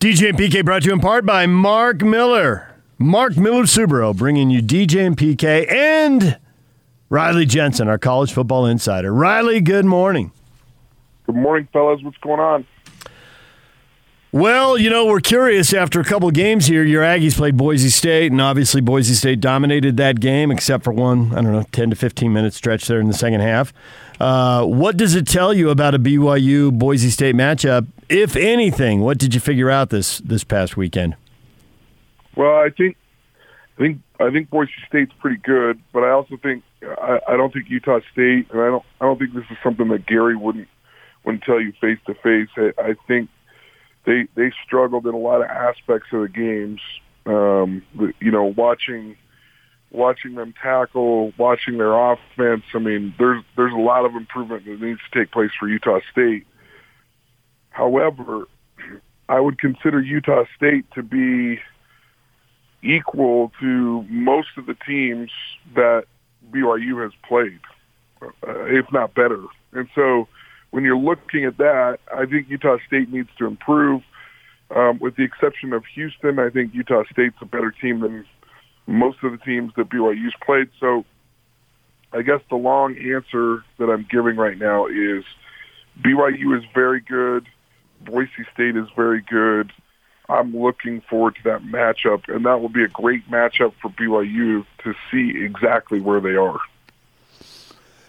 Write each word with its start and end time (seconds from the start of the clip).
DJ 0.00 0.30
and 0.30 0.38
PK 0.38 0.64
brought 0.64 0.80
to 0.80 0.88
you 0.88 0.94
in 0.94 1.00
part 1.00 1.26
by 1.26 1.44
Mark 1.44 2.00
Miller. 2.00 2.74
Mark 2.96 3.36
Miller 3.36 3.64
Subaru 3.64 4.16
bringing 4.16 4.48
you 4.48 4.62
DJ 4.62 5.06
and 5.06 5.14
PK 5.14 5.70
and 5.70 6.38
Riley 7.10 7.44
Jensen, 7.44 7.86
our 7.86 7.98
college 7.98 8.32
football 8.32 8.64
insider. 8.64 9.12
Riley, 9.12 9.60
good 9.60 9.84
morning. 9.84 10.32
Good 11.26 11.36
morning, 11.36 11.68
fellas. 11.70 12.02
What's 12.02 12.16
going 12.16 12.40
on? 12.40 12.66
Well, 14.32 14.78
you 14.78 14.88
know, 14.88 15.04
we're 15.04 15.20
curious 15.20 15.74
after 15.74 16.00
a 16.00 16.04
couple 16.04 16.28
of 16.28 16.34
games 16.34 16.64
here. 16.64 16.82
Your 16.82 17.02
Aggies 17.02 17.36
played 17.36 17.58
Boise 17.58 17.90
State, 17.90 18.32
and 18.32 18.40
obviously 18.40 18.80
Boise 18.80 19.12
State 19.12 19.40
dominated 19.40 19.98
that 19.98 20.18
game, 20.18 20.50
except 20.50 20.82
for 20.82 20.94
one, 20.94 21.32
I 21.32 21.42
don't 21.42 21.52
know, 21.52 21.66
10 21.72 21.90
to 21.90 21.96
15 21.96 22.32
minute 22.32 22.54
stretch 22.54 22.86
there 22.86 23.00
in 23.00 23.06
the 23.08 23.12
second 23.12 23.40
half. 23.40 23.74
Uh, 24.18 24.64
what 24.64 24.96
does 24.96 25.14
it 25.14 25.26
tell 25.26 25.52
you 25.52 25.68
about 25.68 25.94
a 25.94 25.98
BYU 25.98 26.72
Boise 26.72 27.10
State 27.10 27.34
matchup, 27.34 27.86
if 28.10 28.36
anything? 28.36 29.00
What 29.00 29.18
did 29.18 29.34
you 29.34 29.40
figure 29.40 29.70
out 29.70 29.88
this 29.90 30.18
this 30.18 30.44
past 30.44 30.76
weekend? 30.76 31.16
Well, 32.36 32.56
I 32.56 32.68
think 32.70 32.96
I 33.78 33.80
think 33.80 34.00
I 34.18 34.30
think 34.30 34.50
Boise 34.50 34.72
State's 34.88 35.12
pretty 35.20 35.38
good, 35.38 35.80
but 35.92 36.00
I 36.00 36.10
also 36.10 36.36
think 36.36 36.64
I, 36.82 37.20
I 37.28 37.36
don't 37.36 37.52
think 37.52 37.70
Utah 37.70 38.00
State, 38.12 38.50
and 38.50 38.60
I 38.60 38.66
don't 38.66 38.84
I 39.00 39.06
don't 39.06 39.18
think 39.18 39.34
this 39.34 39.44
is 39.50 39.56
something 39.62 39.88
that 39.88 40.06
Gary 40.06 40.36
wouldn't 40.36 40.68
wouldn't 41.24 41.44
tell 41.44 41.60
you 41.60 41.72
face 41.80 41.98
to 42.06 42.14
face. 42.14 42.48
I 42.78 42.96
think 43.06 43.30
they 44.04 44.26
they 44.34 44.52
struggled 44.66 45.06
in 45.06 45.14
a 45.14 45.18
lot 45.18 45.40
of 45.42 45.48
aspects 45.48 46.08
of 46.12 46.22
the 46.22 46.28
games. 46.28 46.80
Um, 47.26 47.82
you 48.20 48.30
know, 48.30 48.44
watching 48.44 49.16
watching 49.90 50.34
them 50.34 50.54
tackle, 50.60 51.32
watching 51.36 51.78
their 51.78 51.92
offense. 51.92 52.64
I 52.74 52.78
mean, 52.78 53.14
there's 53.18 53.42
there's 53.56 53.72
a 53.72 53.78
lot 53.78 54.04
of 54.04 54.14
improvement 54.14 54.64
that 54.64 54.80
needs 54.80 55.00
to 55.10 55.18
take 55.18 55.32
place 55.32 55.50
for 55.58 55.68
Utah 55.68 56.00
State. 56.10 56.46
However, 57.80 58.46
I 59.30 59.40
would 59.40 59.58
consider 59.58 60.02
Utah 60.02 60.44
State 60.54 60.84
to 60.94 61.02
be 61.02 61.58
equal 62.82 63.52
to 63.58 64.02
most 64.02 64.48
of 64.58 64.66
the 64.66 64.74
teams 64.86 65.30
that 65.74 66.04
BYU 66.52 67.02
has 67.02 67.12
played, 67.26 67.60
uh, 68.20 68.64
if 68.66 68.84
not 68.92 69.14
better. 69.14 69.42
And 69.72 69.88
so, 69.94 70.28
when 70.72 70.84
you're 70.84 70.98
looking 70.98 71.46
at 71.46 71.56
that, 71.56 72.00
I 72.14 72.26
think 72.26 72.50
Utah 72.50 72.76
State 72.86 73.10
needs 73.10 73.30
to 73.38 73.46
improve. 73.46 74.02
Um, 74.76 74.98
with 74.98 75.16
the 75.16 75.24
exception 75.24 75.72
of 75.72 75.82
Houston, 75.94 76.38
I 76.38 76.50
think 76.50 76.74
Utah 76.74 77.04
State's 77.10 77.36
a 77.40 77.46
better 77.46 77.70
team 77.70 78.00
than 78.00 78.26
most 78.86 79.22
of 79.22 79.32
the 79.32 79.38
teams 79.38 79.72
that 79.78 79.88
BYU's 79.88 80.34
played. 80.44 80.68
So 80.78 81.06
I 82.12 82.20
guess 82.20 82.40
the 82.50 82.56
long 82.56 82.94
answer 82.98 83.64
that 83.78 83.88
I'm 83.88 84.06
giving 84.10 84.36
right 84.36 84.58
now 84.58 84.86
is 84.86 85.24
BYU 86.02 86.58
is 86.58 86.64
very 86.74 87.00
good. 87.00 87.46
Boise 88.00 88.46
State 88.52 88.76
is 88.76 88.88
very 88.96 89.20
good. 89.20 89.72
I'm 90.28 90.56
looking 90.56 91.00
forward 91.02 91.36
to 91.36 91.42
that 91.44 91.62
matchup, 91.62 92.34
and 92.34 92.46
that 92.46 92.60
will 92.60 92.68
be 92.68 92.84
a 92.84 92.88
great 92.88 93.28
matchup 93.28 93.74
for 93.82 93.90
BYU 93.90 94.64
to 94.84 94.94
see 95.10 95.44
exactly 95.44 96.00
where 96.00 96.20
they 96.20 96.36
are. 96.36 96.60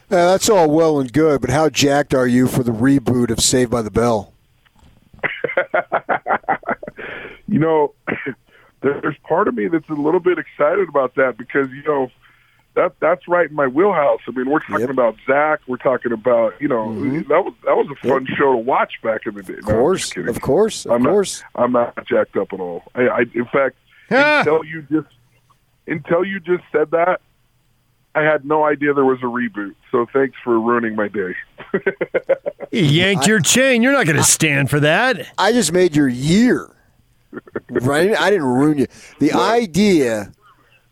That's 0.07 0.49
all 0.49 0.69
well 0.69 0.99
and 0.99 1.11
good, 1.11 1.41
but 1.41 1.49
how 1.49 1.69
jacked 1.69 2.13
are 2.13 2.27
you 2.27 2.47
for 2.47 2.63
the 2.63 2.71
reboot 2.71 3.31
of 3.31 3.39
Saved 3.39 3.71
by 3.71 3.81
the 3.81 3.89
Bell? 3.89 4.33
you 7.47 7.59
know, 7.59 7.93
there's 8.81 9.17
part 9.23 9.47
of 9.47 9.55
me 9.55 9.67
that's 9.67 9.89
a 9.89 9.93
little 9.93 10.19
bit 10.19 10.37
excited 10.37 10.89
about 10.89 11.15
that 11.15 11.37
because 11.37 11.69
you 11.69 11.83
know 11.83 12.11
that 12.75 12.93
that's 12.99 13.27
right 13.27 13.49
in 13.49 13.55
my 13.55 13.67
wheelhouse. 13.67 14.21
I 14.27 14.31
mean, 14.31 14.49
we're 14.49 14.59
talking 14.59 14.81
yep. 14.81 14.89
about 14.89 15.15
Zach. 15.27 15.59
We're 15.67 15.77
talking 15.77 16.11
about 16.11 16.53
you 16.61 16.67
know 16.67 16.87
mm-hmm. 16.87 17.29
that 17.29 17.43
was 17.43 17.53
that 17.65 17.75
was 17.75 17.87
a 17.91 18.07
fun 18.07 18.25
yep. 18.27 18.37
show 18.37 18.51
to 18.53 18.57
watch 18.57 18.93
back 19.03 19.25
in 19.25 19.35
the 19.35 19.43
day. 19.43 19.57
Of 19.57 19.67
no, 19.67 19.73
course, 19.73 20.15
of 20.17 20.41
course, 20.41 20.85
of 20.85 20.91
I'm 20.93 21.03
course. 21.03 21.43
Not, 21.55 21.63
I'm 21.63 21.71
not 21.71 22.07
jacked 22.07 22.37
up 22.37 22.53
at 22.53 22.59
all. 22.59 22.83
I, 22.95 23.07
I 23.07 23.19
in 23.33 23.45
fact, 23.45 23.75
until 24.09 24.63
you 24.63 24.81
just 24.83 25.13
until 25.87 26.23
you 26.23 26.39
just 26.39 26.63
said 26.71 26.91
that, 26.91 27.21
I 28.15 28.21
had 28.21 28.45
no 28.45 28.63
idea 28.63 28.93
there 28.93 29.05
was 29.05 29.19
a 29.19 29.25
reboot. 29.25 29.75
So 29.91 30.07
thanks 30.11 30.37
for 30.43 30.59
ruining 30.59 30.95
my 30.95 31.07
day. 31.07 31.35
you 32.71 32.83
yanked 32.83 33.27
your 33.27 33.39
chain. 33.39 33.83
You're 33.83 33.93
not 33.93 34.05
going 34.05 34.17
to 34.17 34.23
stand 34.23 34.69
for 34.69 34.79
that. 34.79 35.27
I 35.37 35.51
just 35.51 35.73
made 35.73 35.95
your 35.95 36.07
year 36.07 36.73
right? 37.69 38.15
I 38.17 38.29
didn't 38.29 38.45
ruin 38.45 38.79
you. 38.79 38.87
The 39.19 39.33
idea 39.37 40.31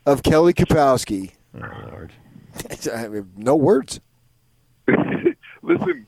of 0.05 0.23
Kelly 0.23 0.53
Kapowski. 0.53 1.31
Oh, 1.55 1.63
um, 1.63 1.89
Lord. 1.91 2.13
No 3.37 3.55
words. 3.55 3.99
Listen, 5.61 6.07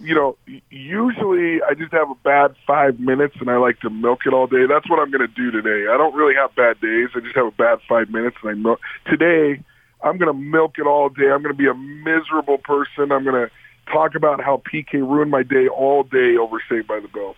you 0.00 0.14
know, 0.14 0.36
usually 0.70 1.62
I 1.62 1.74
just 1.74 1.92
have 1.92 2.10
a 2.10 2.14
bad 2.22 2.54
five 2.66 3.00
minutes 3.00 3.36
and 3.40 3.50
I 3.50 3.56
like 3.56 3.80
to 3.80 3.90
milk 3.90 4.20
it 4.26 4.32
all 4.32 4.46
day. 4.46 4.66
That's 4.68 4.88
what 4.90 4.98
I'm 4.98 5.10
going 5.10 5.26
to 5.26 5.34
do 5.34 5.50
today. 5.50 5.90
I 5.90 5.96
don't 5.96 6.14
really 6.14 6.34
have 6.34 6.54
bad 6.54 6.80
days. 6.80 7.08
I 7.14 7.20
just 7.20 7.36
have 7.36 7.46
a 7.46 7.52
bad 7.52 7.78
five 7.88 8.10
minutes 8.10 8.36
and 8.42 8.50
I 8.50 8.54
milk. 8.54 8.80
Today, 9.06 9.62
I'm 10.02 10.18
going 10.18 10.32
to 10.32 10.38
milk 10.38 10.78
it 10.78 10.86
all 10.86 11.08
day. 11.08 11.30
I'm 11.30 11.42
going 11.42 11.54
to 11.54 11.58
be 11.58 11.68
a 11.68 11.74
miserable 11.74 12.58
person. 12.58 13.12
I'm 13.12 13.24
going 13.24 13.46
to 13.46 13.50
talk 13.92 14.14
about 14.14 14.42
how 14.42 14.62
PK 14.72 14.94
ruined 14.94 15.30
my 15.30 15.42
day 15.42 15.68
all 15.68 16.02
day 16.02 16.36
over 16.36 16.62
Saved 16.68 16.88
by 16.88 17.00
the 17.00 17.08
Bell. 17.08 17.36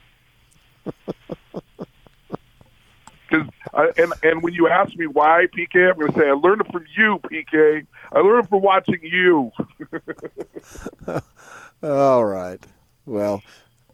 Because 3.34 3.92
and 3.98 4.12
and 4.22 4.42
when 4.42 4.54
you 4.54 4.68
ask 4.68 4.94
me 4.96 5.06
why 5.06 5.46
PK, 5.56 5.90
I'm 5.90 5.98
going 5.98 6.12
to 6.12 6.18
say 6.18 6.28
I 6.28 6.32
learned 6.32 6.62
it 6.62 6.72
from 6.72 6.84
you, 6.96 7.18
PK. 7.24 7.86
I 8.12 8.18
learned 8.18 8.44
it 8.44 8.48
from 8.48 8.62
watching 8.62 9.00
you. 9.02 9.50
All 11.82 12.24
right. 12.24 12.64
Well, 13.06 13.42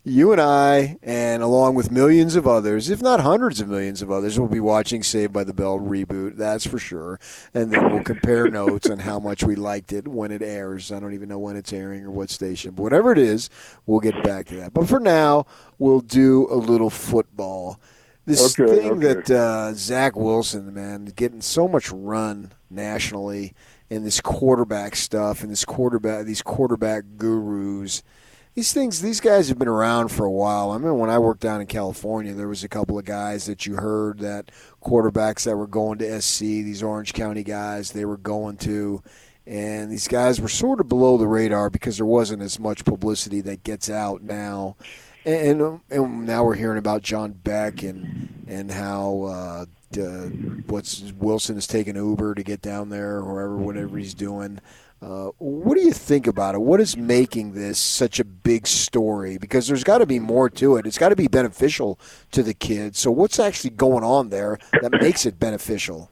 you 0.05 0.33
and 0.33 0.41
I, 0.41 0.99
and 1.03 1.43
along 1.43 1.75
with 1.75 1.91
millions 1.91 2.35
of 2.35 2.47
others, 2.47 2.89
if 2.89 3.03
not 3.03 3.21
hundreds 3.21 3.61
of 3.61 3.69
millions 3.69 4.01
of 4.01 4.11
others, 4.11 4.39
will 4.39 4.49
be 4.49 4.61
watching 4.61 5.03
Saved 5.03 5.33
by 5.33 5.45
the 5.45 5.53
Bell 5.53 5.79
reboot. 5.79 6.37
That's 6.37 6.67
for 6.67 6.79
sure. 6.79 7.21
And 7.53 7.71
then 7.71 7.93
we'll 7.93 8.03
compare 8.03 8.49
notes 8.51 8.89
on 8.89 9.01
how 9.01 9.19
much 9.19 9.45
we 9.45 9.57
liked 9.57 9.93
it 9.93 10.09
when 10.09 10.31
it 10.31 10.43
airs. 10.43 10.91
I 10.91 11.01
don't 11.01 11.13
even 11.13 11.29
know 11.29 11.39
when 11.39 11.57
it's 11.57 11.73
airing 11.73 12.05
or 12.05 12.11
what 12.11 12.31
station, 12.31 12.73
but 12.73 12.83
whatever 12.83 13.13
it 13.13 13.19
is, 13.19 13.51
we'll 13.87 14.01
get 14.01 14.23
back 14.23 14.47
to 14.47 14.57
that. 14.57 14.73
But 14.73 14.89
for 14.89 15.01
now, 15.01 15.47
we'll 15.79 16.01
do 16.01 16.47
a 16.51 16.57
little 16.57 16.91
football. 16.91 17.79
This 18.31 18.59
okay, 18.61 18.77
thing 18.77 18.93
okay. 18.93 19.15
that 19.15 19.31
uh, 19.31 19.73
Zach 19.75 20.15
Wilson, 20.15 20.73
man, 20.73 21.07
getting 21.17 21.41
so 21.41 21.67
much 21.67 21.91
run 21.91 22.53
nationally, 22.71 23.55
and 23.91 24.07
this 24.07 24.21
quarterback 24.21 24.95
stuff, 24.95 25.43
and 25.43 25.51
this 25.51 25.65
quarterback, 25.65 26.27
these 26.27 26.41
quarterback 26.41 27.03
gurus. 27.17 28.05
These 28.55 28.73
things, 28.73 29.03
these 29.03 29.21
guys 29.21 29.49
have 29.49 29.59
been 29.59 29.67
around 29.67 30.09
for 30.11 30.25
a 30.25 30.31
while. 30.31 30.71
I 30.71 30.75
remember 30.75 30.95
when 30.95 31.11
I 31.11 31.19
worked 31.19 31.41
down 31.41 31.61
in 31.61 31.67
California, 31.67 32.33
there 32.33 32.47
was 32.49 32.63
a 32.63 32.69
couple 32.69 32.99
of 32.99 33.05
guys 33.05 33.47
that 33.47 33.67
you 33.67 33.77
heard 33.77 34.21
that 34.21 34.53
quarterbacks 34.81 35.45
that 35.45 35.57
were 35.57 35.67
going 35.67 35.99
to 35.99 36.23
SC, 36.23 36.41
these 36.41 36.83
Orange 36.85 37.13
County 37.13 37.43
guys, 37.43 37.91
they 37.91 38.05
were 38.05 38.17
going 38.17 38.59
to, 38.59 39.03
and 39.45 39.91
these 39.91 40.07
guys 40.07 40.41
were 40.41 40.49
sort 40.49 40.81
of 40.81 40.89
below 40.89 41.17
the 41.17 41.27
radar 41.27 41.69
because 41.69 41.97
there 41.97 42.07
wasn't 42.07 42.43
as 42.43 42.61
much 42.61 42.85
publicity 42.85 43.41
that 43.41 43.65
gets 43.65 43.91
out 43.91 44.23
now 44.23 44.77
and, 45.25 45.81
and 45.91 46.27
now 46.27 46.45
we're 46.45 46.55
hearing 46.55 46.79
about 46.79 47.03
John 47.03 47.33
Beck 47.33 47.83
and 47.83 48.45
and 48.49 48.71
how 48.71 49.23
uh, 49.23 50.01
uh, 50.01 50.27
what's 50.67 51.13
Wilson 51.13 51.57
is 51.57 51.67
taking 51.67 51.97
Uber 51.97 52.35
to 52.35 52.43
get 52.43 52.63
down 52.63 52.89
there, 52.89 53.17
or 53.17 53.35
wherever, 53.35 53.57
whatever 53.57 53.99
he's 53.99 54.15
doing. 54.15 54.61
Uh, 55.03 55.31
what 55.39 55.77
do 55.77 55.83
you 55.83 55.93
think 55.93 56.27
about 56.27 56.55
it? 56.55 56.61
What 56.61 56.79
is 56.79 56.95
making 56.95 57.55
this 57.55 57.79
such 57.79 58.21
a 58.21 58.25
big 58.25 58.67
story? 58.67 59.39
Because 59.39 59.67
there's 59.67 59.85
got 59.85 59.99
to 59.99 60.07
be 60.07 60.19
more 60.19 60.51
to 60.51 60.77
it. 60.77 60.87
It's 60.87 60.99
got 60.99 61.09
to 61.09 61.17
be 61.17 61.27
beneficial 61.27 61.99
to 62.33 62.43
the 62.43 62.53
kids. 62.53 62.99
So 62.99 63.11
what's 63.11 63.39
actually 63.39 63.71
going 63.71 64.05
on 64.05 64.29
there 64.29 64.59
that 64.83 64.93
makes 65.01 65.25
it 65.25 65.41
beneficial? 65.41 66.11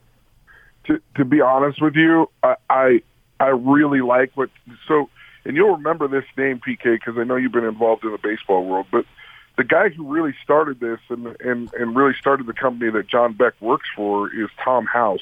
To, 0.85 0.99
to 1.17 1.23
be 1.23 1.39
honest 1.39 1.79
with 1.83 1.95
you, 1.95 2.31
I, 2.41 2.55
I 2.69 3.01
I 3.39 3.49
really 3.49 4.01
like 4.01 4.31
what 4.35 4.49
so 4.87 5.09
and 5.45 5.55
you'll 5.55 5.75
remember 5.75 6.07
this 6.07 6.25
name, 6.37 6.59
PK, 6.59 6.95
because 6.95 7.17
I 7.17 7.23
know 7.23 7.35
you've 7.35 7.51
been 7.51 7.63
involved 7.65 8.03
in 8.03 8.11
the 8.11 8.17
baseball 8.17 8.65
world. 8.65 8.87
But 8.91 9.05
the 9.57 9.63
guy 9.63 9.89
who 9.89 10.07
really 10.07 10.33
started 10.43 10.79
this 10.79 10.99
and 11.09 11.35
and 11.41 11.73
and 11.73 11.95
really 11.95 12.13
started 12.13 12.47
the 12.47 12.53
company 12.53 12.91
that 12.91 13.07
John 13.07 13.33
Beck 13.33 13.53
works 13.61 13.87
for 13.95 14.33
is 14.33 14.49
Tom 14.63 14.85
House. 14.85 15.19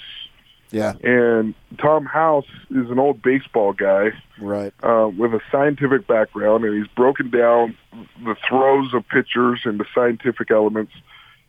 Yeah. 0.69 0.93
And 1.01 1.55
Tom 1.79 2.05
House 2.05 2.45
is 2.69 2.89
an 2.89 2.99
old 2.99 3.21
baseball 3.21 3.73
guy, 3.73 4.09
right, 4.39 4.73
uh, 4.83 5.09
with 5.17 5.33
a 5.33 5.39
scientific 5.51 6.07
background, 6.07 6.65
and 6.65 6.77
he's 6.77 6.93
broken 6.93 7.29
down 7.29 7.77
the 8.23 8.35
throws 8.47 8.93
of 8.93 9.07
pitchers 9.07 9.61
into 9.65 9.85
scientific 9.95 10.51
elements. 10.51 10.91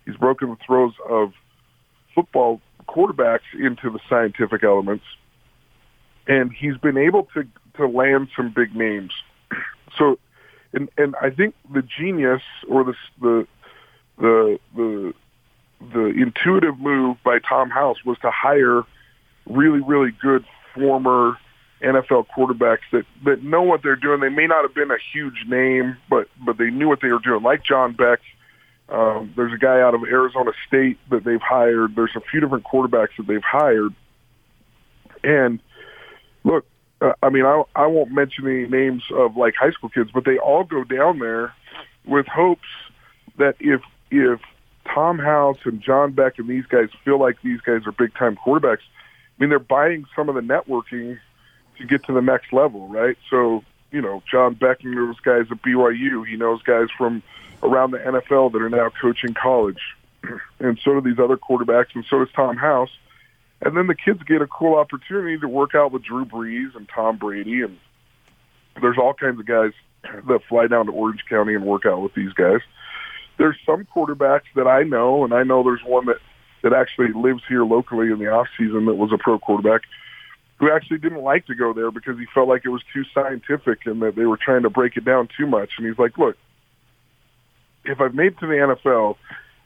He's 0.06 0.16
broken 0.16 0.50
the 0.50 0.56
throws 0.64 0.94
of 1.08 1.32
football 2.14 2.60
quarterbacks 2.88 3.40
into 3.52 3.90
the 3.90 3.98
scientific 4.08 4.62
elements, 4.62 5.04
and 6.26 6.52
he's 6.52 6.78
been 6.78 6.96
able 6.96 7.24
to 7.34 7.46
to 7.78 7.86
land 7.88 8.28
some 8.36 8.50
big 8.50 8.74
names. 8.74 9.12
So, 9.96 10.18
and 10.74 10.90
and 10.98 11.16
I 11.20 11.30
think 11.30 11.54
the 11.72 11.82
genius 11.82 12.42
or 12.68 12.84
the 12.84 12.94
the 13.20 13.46
the 14.18 14.60
the 14.76 15.14
the 15.92 16.06
intuitive 16.08 16.78
move 16.78 17.16
by 17.24 17.38
Tom 17.38 17.70
House 17.70 18.04
was 18.04 18.18
to 18.18 18.30
hire 18.30 18.82
really 19.46 19.80
really 19.80 20.12
good 20.20 20.44
former 20.74 21.36
NFL 21.82 22.26
quarterbacks 22.36 22.86
that 22.92 23.06
that 23.24 23.42
know 23.42 23.62
what 23.62 23.82
they're 23.82 23.96
doing. 23.96 24.20
They 24.20 24.28
may 24.28 24.46
not 24.46 24.62
have 24.62 24.74
been 24.74 24.90
a 24.90 24.98
huge 25.12 25.44
name, 25.48 25.96
but 26.10 26.28
but 26.44 26.58
they 26.58 26.70
knew 26.70 26.86
what 26.86 27.00
they 27.00 27.08
were 27.08 27.18
doing, 27.20 27.42
like 27.42 27.64
John 27.64 27.94
Beck, 27.94 28.20
Um, 28.88 29.32
there's 29.36 29.52
a 29.52 29.58
guy 29.58 29.80
out 29.80 29.94
of 29.94 30.02
Arizona 30.04 30.52
State 30.66 30.98
that 31.10 31.24
they've 31.24 31.40
hired. 31.42 31.94
There's 31.94 32.16
a 32.16 32.20
few 32.20 32.40
different 32.40 32.64
quarterbacks 32.64 33.16
that 33.18 33.26
they've 33.26 33.42
hired. 33.42 33.94
And 35.22 35.60
look, 36.44 36.64
uh, 37.00 37.12
I 37.22 37.30
mean, 37.30 37.44
I, 37.44 37.62
I 37.76 37.86
won't 37.86 38.12
mention 38.12 38.46
any 38.46 38.66
names 38.66 39.04
of 39.14 39.36
like 39.36 39.54
high 39.54 39.70
school 39.70 39.88
kids, 39.88 40.10
but 40.12 40.24
they 40.24 40.38
all 40.38 40.64
go 40.64 40.84
down 40.84 41.18
there 41.18 41.54
with 42.04 42.26
hopes 42.26 42.68
that 43.38 43.56
if 43.60 43.80
if 44.10 44.40
Tom 44.92 45.18
House 45.18 45.58
and 45.64 45.80
John 45.80 46.12
Beck 46.12 46.38
and 46.38 46.48
these 46.48 46.66
guys 46.66 46.88
feel 47.04 47.18
like 47.20 47.40
these 47.42 47.60
guys 47.60 47.86
are 47.86 47.92
big 47.92 48.14
time 48.14 48.36
quarterbacks, 48.36 48.78
I 48.78 49.42
mean, 49.42 49.50
they're 49.50 49.58
buying 49.58 50.06
some 50.16 50.28
of 50.28 50.34
the 50.34 50.40
networking 50.40 51.18
to 51.78 51.86
get 51.86 52.04
to 52.04 52.12
the 52.12 52.22
next 52.22 52.52
level, 52.52 52.88
right? 52.88 53.16
So, 53.30 53.62
you 53.92 54.00
know, 54.00 54.22
John 54.30 54.54
Beck 54.54 54.84
knows 54.84 55.20
guys 55.20 55.46
at 55.50 55.62
BYU. 55.62 56.26
He 56.26 56.36
knows 56.36 56.62
guys 56.62 56.88
from 56.96 57.22
around 57.62 57.92
the 57.92 57.98
NFL 57.98 58.52
that 58.52 58.62
are 58.62 58.70
now 58.70 58.90
coaching 59.00 59.34
college. 59.34 59.80
And 60.60 60.76
so 60.82 60.94
do 60.94 61.00
these 61.00 61.20
other 61.20 61.36
quarterbacks, 61.36 61.94
and 61.94 62.04
so 62.10 62.18
does 62.18 62.32
Tom 62.34 62.56
House. 62.56 62.90
And 63.60 63.76
then 63.76 63.86
the 63.88 63.94
kids 63.94 64.22
get 64.22 64.40
a 64.40 64.46
cool 64.46 64.76
opportunity 64.76 65.38
to 65.38 65.48
work 65.48 65.74
out 65.74 65.92
with 65.92 66.04
Drew 66.04 66.24
Brees 66.24 66.76
and 66.76 66.88
Tom 66.88 67.16
Brady, 67.16 67.62
and 67.62 67.78
there's 68.80 68.98
all 68.98 69.14
kinds 69.14 69.40
of 69.40 69.46
guys 69.46 69.72
that 70.02 70.40
fly 70.48 70.68
down 70.68 70.86
to 70.86 70.92
Orange 70.92 71.24
County 71.28 71.54
and 71.54 71.64
work 71.64 71.84
out 71.84 72.00
with 72.00 72.14
these 72.14 72.32
guys. 72.32 72.60
There's 73.36 73.56
some 73.66 73.84
quarterbacks 73.84 74.50
that 74.54 74.66
I 74.66 74.82
know, 74.84 75.24
and 75.24 75.32
I 75.32 75.42
know 75.42 75.62
there's 75.62 75.84
one 75.84 76.06
that 76.06 76.18
that 76.62 76.72
actually 76.72 77.12
lives 77.12 77.42
here 77.48 77.64
locally 77.64 78.10
in 78.10 78.18
the 78.18 78.28
off 78.28 78.48
season 78.58 78.86
that 78.86 78.94
was 78.94 79.12
a 79.12 79.18
pro 79.18 79.38
quarterback 79.38 79.82
who 80.58 80.70
actually 80.72 80.98
didn't 80.98 81.22
like 81.22 81.46
to 81.46 81.54
go 81.54 81.72
there 81.72 81.90
because 81.90 82.18
he 82.18 82.26
felt 82.34 82.48
like 82.48 82.62
it 82.64 82.70
was 82.70 82.82
too 82.92 83.04
scientific 83.14 83.86
and 83.86 84.02
that 84.02 84.16
they 84.16 84.26
were 84.26 84.36
trying 84.36 84.62
to 84.62 84.70
break 84.70 84.96
it 84.96 85.04
down 85.04 85.28
too 85.36 85.46
much. 85.46 85.70
And 85.78 85.86
he's 85.86 85.98
like, 85.98 86.18
look, 86.18 86.36
if 87.84 88.00
I've 88.00 88.14
made 88.14 88.32
it 88.32 88.38
to 88.40 88.46
the 88.46 88.54
NFL, 88.54 89.16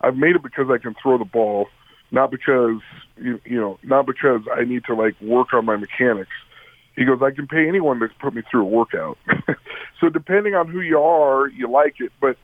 I've 0.02 0.16
made 0.16 0.36
it 0.36 0.42
because 0.42 0.68
I 0.70 0.76
can 0.76 0.94
throw 1.02 1.16
the 1.16 1.24
ball, 1.24 1.68
not 2.12 2.30
because 2.30 2.80
you, 3.16 3.40
you 3.44 3.60
know, 3.60 3.78
not 3.82 4.06
because 4.06 4.42
I 4.54 4.64
need 4.64 4.84
to 4.84 4.94
like 4.94 5.20
work 5.20 5.52
on 5.52 5.64
my 5.64 5.76
mechanics. 5.76 6.30
He 6.94 7.04
goes, 7.04 7.20
I 7.22 7.30
can 7.30 7.48
pay 7.48 7.66
anyone 7.66 7.98
to 8.00 8.08
put 8.20 8.34
me 8.34 8.42
through 8.50 8.62
a 8.62 8.64
workout. 8.64 9.18
so 10.00 10.10
depending 10.10 10.54
on 10.54 10.68
who 10.68 10.80
you 10.80 11.00
are, 11.00 11.48
you 11.48 11.68
like 11.70 12.00
it, 12.00 12.12
but 12.20 12.36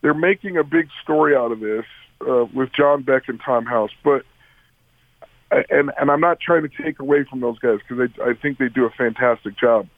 they're 0.00 0.14
making 0.14 0.56
a 0.56 0.64
big 0.64 0.88
story 1.02 1.34
out 1.34 1.50
of 1.50 1.58
this 1.58 1.84
uh, 2.26 2.44
with 2.54 2.72
John 2.72 3.02
Beck 3.02 3.28
and 3.28 3.40
Tom 3.44 3.66
House, 3.66 3.90
but 4.04 4.24
and 5.50 5.92
and 5.98 6.10
I'm 6.10 6.20
not 6.20 6.40
trying 6.40 6.62
to 6.62 6.82
take 6.82 6.98
away 6.98 7.24
from 7.24 7.40
those 7.40 7.58
guys 7.58 7.78
because 7.86 8.10
I 8.18 8.30
I 8.30 8.34
think 8.34 8.58
they 8.58 8.68
do 8.68 8.84
a 8.84 8.90
fantastic 8.90 9.58
job. 9.58 9.88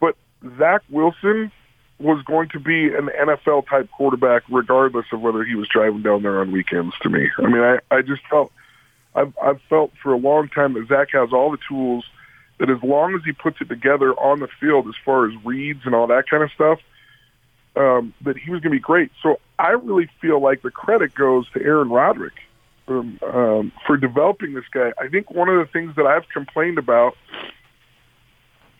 But 0.00 0.16
Zach 0.58 0.82
Wilson 0.90 1.52
was 1.98 2.22
going 2.24 2.50
to 2.50 2.60
be 2.60 2.94
an 2.94 3.08
NFL 3.18 3.68
type 3.68 3.90
quarterback 3.90 4.42
regardless 4.50 5.06
of 5.12 5.20
whether 5.20 5.44
he 5.44 5.54
was 5.54 5.68
driving 5.68 6.02
down 6.02 6.22
there 6.22 6.40
on 6.40 6.52
weekends. 6.52 6.94
To 7.02 7.08
me, 7.08 7.28
I 7.38 7.46
mean, 7.46 7.62
I 7.62 7.78
I 7.90 8.02
just 8.02 8.22
felt 8.28 8.52
I've 9.16 9.32
I've 9.42 9.60
felt 9.68 9.92
for 10.02 10.12
a 10.12 10.18
long 10.18 10.48
time 10.48 10.74
that 10.74 10.86
Zach 10.88 11.08
has 11.12 11.32
all 11.32 11.50
the 11.50 11.58
tools 11.68 12.04
that 12.58 12.70
as 12.70 12.82
long 12.82 13.14
as 13.14 13.22
he 13.24 13.32
puts 13.32 13.60
it 13.60 13.68
together 13.68 14.12
on 14.14 14.40
the 14.40 14.48
field 14.60 14.86
as 14.88 14.94
far 15.04 15.28
as 15.28 15.32
reads 15.44 15.80
and 15.84 15.94
all 15.94 16.06
that 16.06 16.24
kind 16.30 16.42
of 16.42 16.50
stuff, 16.52 16.78
um, 17.76 18.14
that 18.22 18.36
he 18.36 18.50
was 18.50 18.60
going 18.60 18.72
to 18.72 18.78
be 18.78 18.80
great. 18.80 19.10
So 19.22 19.40
I 19.58 19.70
really 19.70 20.08
feel 20.20 20.40
like 20.40 20.62
the 20.62 20.70
credit 20.70 21.14
goes 21.14 21.48
to 21.50 21.62
Aaron 21.62 21.90
Roderick 21.90 22.34
um, 22.88 23.18
um, 23.22 23.72
for 23.86 23.96
developing 23.96 24.54
this 24.54 24.64
guy. 24.72 24.92
I 24.98 25.08
think 25.08 25.30
one 25.30 25.48
of 25.48 25.58
the 25.58 25.70
things 25.70 25.96
that 25.96 26.06
I've 26.06 26.28
complained 26.28 26.78
about 26.78 27.14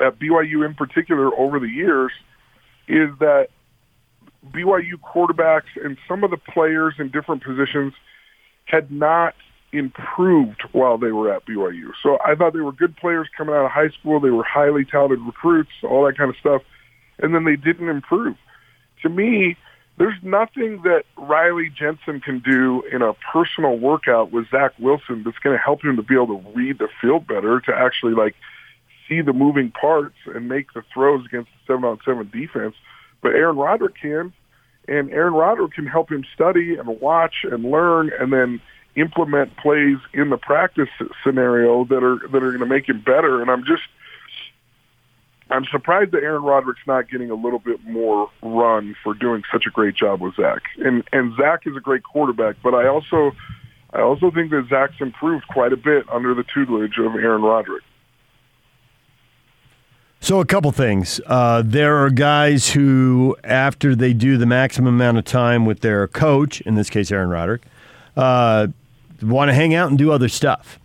at 0.01 0.19
BYU 0.19 0.65
in 0.65 0.75
particular 0.75 1.35
over 1.39 1.59
the 1.59 1.69
years 1.69 2.13
is 2.89 3.11
that 3.19 3.49
BYU 4.51 4.95
quarterbacks 5.03 5.75
and 5.83 5.97
some 6.09 6.25
of 6.25 6.31
the 6.31 6.37
players 6.37 6.95
in 6.99 7.11
different 7.11 7.43
positions 7.43 7.95
had 8.65 8.91
not 8.91 9.35
improved 9.77 10.63
while 10.73 10.99
they 10.99 11.13
were 11.13 11.33
at 11.33 11.47
BYU. 11.47 11.93
So 12.03 12.19
I 12.25 12.35
thought 12.35 12.53
they 12.53 12.61
were 12.61 12.73
good 12.73 12.97
players 12.97 13.29
coming 13.37 13.55
out 13.55 13.65
of 13.65 13.71
high 13.71 13.91
school. 13.91 14.21
They 14.21 14.31
were 14.31 14.45
highly 14.45 14.85
talented 14.85 15.21
recruits, 15.21 15.71
all 15.83 16.07
that 16.07 16.17
kind 16.17 16.31
of 16.31 16.37
stuff. 16.37 16.63
And 17.19 17.35
then 17.35 17.45
they 17.45 17.57
didn't 17.57 17.89
improve. 17.89 18.37
To 19.03 19.09
me, 19.09 19.57
there's 19.99 20.19
nothing 20.23 20.83
that 20.83 21.05
Riley 21.17 21.71
Jensen 21.71 22.21
can 22.21 22.41
do 22.41 22.83
in 22.93 23.01
a 23.03 23.15
personal 23.33 23.79
workout 23.79 24.31
with 24.31 24.51
Zach 24.51 24.73
Wilson 24.79 25.23
that's 25.25 25.39
going 25.39 25.57
to 25.57 25.63
help 25.63 25.83
him 25.83 25.97
to 25.97 26.03
be 26.03 26.15
able 26.15 26.39
to 26.39 26.51
read 26.55 26.79
the 26.79 26.89
field 27.01 27.27
better, 27.27 27.61
to 27.61 27.75
actually 27.75 28.15
like 28.15 28.35
see 29.09 29.23
the 29.23 29.33
moving 29.33 29.71
parts 29.71 30.17
and 30.27 30.49
make 30.49 30.73
the 30.75 30.83
throws 30.93 31.25
against 31.25 31.51
the 31.51 31.73
seven 31.73 31.85
on 31.85 31.99
seven 32.05 32.31
defense. 32.31 32.75
But 33.23 33.35
Aaron 33.35 33.57
Roderick 33.57 33.95
can, 34.01 34.33
and 34.87 35.11
Aaron 35.11 35.35
Roderick 35.35 35.73
can 35.73 35.87
help 35.87 36.11
him 36.11 36.25
study 36.35 36.77
and 36.77 37.01
watch 37.01 37.45
and 37.45 37.65
learn, 37.65 38.11
and 38.21 38.33
then 38.33 38.61
implement 38.97 39.57
plays 39.57 39.99
in 40.13 40.31
the 40.31 40.37
practice 40.37 40.89
scenario 41.25 41.85
that 41.85 42.03
are 42.03 42.19
that 42.29 42.43
are 42.43 42.51
going 42.51 42.61
to 42.61 42.67
make 42.67 42.89
him 42.89 43.01
better. 43.01 43.41
And 43.41 43.51
I'm 43.51 43.65
just 43.65 43.83
I'm 45.51 45.65
surprised 45.67 46.13
that 46.13 46.23
Aaron 46.23 46.43
Roderick's 46.43 46.87
not 46.87 47.09
getting 47.09 47.31
a 47.31 47.35
little 47.35 47.59
bit 47.59 47.85
more 47.85 48.31
run 48.43 48.97
for 49.05 49.15
doing 49.15 49.43
such 49.53 49.65
a 49.67 49.71
great 49.71 49.95
job 49.95 50.21
with 50.21 50.35
Zach. 50.37 50.63
And 50.79 51.05
and 51.13 51.37
Zach 51.37 51.67
is 51.67 51.77
a 51.77 51.81
great 51.81 52.03
quarterback, 52.03 52.57
but 52.63 52.75
I 52.75 52.89
also 52.89 53.33
I 53.93 54.01
also 54.01 54.31
think 54.31 54.51
that 54.51 54.67
Zach's 54.69 55.01
improved 55.01 55.47
quite 55.49 55.73
a 55.73 55.77
bit 55.77 56.05
under 56.11 56.35
the 56.35 56.45
tutelage 56.45 56.99
of 56.99 57.15
Aaron 57.15 57.43
Roderick. 57.43 57.85
So, 60.21 60.41
a 60.41 60.47
couple 60.47 60.73
things. 60.73 61.21
Uh, 61.27 61.63
there 61.65 61.97
are 61.99 62.11
guys 62.11 62.71
who, 62.71 63.37
after 63.45 63.95
they 63.95 64.13
do 64.13 64.37
the 64.37 64.47
maximum 64.47 64.95
amount 64.95 65.19
of 65.19 65.25
time 65.25 65.67
with 65.67 65.81
their 65.81 66.09
coach, 66.09 66.61
in 66.63 66.75
this 66.75 66.91
case, 66.91 67.13
Aaron 67.13 67.29
Roderick, 67.29 67.63
uh, 68.17 68.69
want 69.23 69.49
to 69.49 69.55
hang 69.55 69.75
out 69.75 69.89
and 69.89 69.99
do 69.99 70.11
other 70.11 70.29
stuff. 70.29 70.79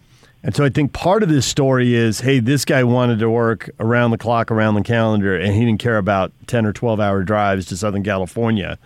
And 0.44 0.56
so 0.56 0.66
I 0.66 0.70
think 0.70 0.92
part 0.92 1.22
of 1.22 1.30
this 1.30 1.46
story 1.46 1.94
is 1.94 2.22
hey, 2.22 2.40
this 2.40 2.66
guy 2.66 2.84
wanted 2.84 3.20
to 3.20 3.30
work 3.30 3.70
around 3.80 4.12
the 4.12 4.18
clock, 4.18 4.50
around 4.50 4.76
the 4.76 4.84
calendar, 4.84 5.36
and 5.36 5.54
he 5.54 5.66
didn't 5.66 5.80
care 5.80 5.98
about 5.98 6.32
10 6.48 6.66
or 6.66 6.74
12 6.74 7.00
hour 7.00 7.24
drives 7.24 7.66
to 7.68 7.78
Southern 7.78 8.04
California. 8.04 8.80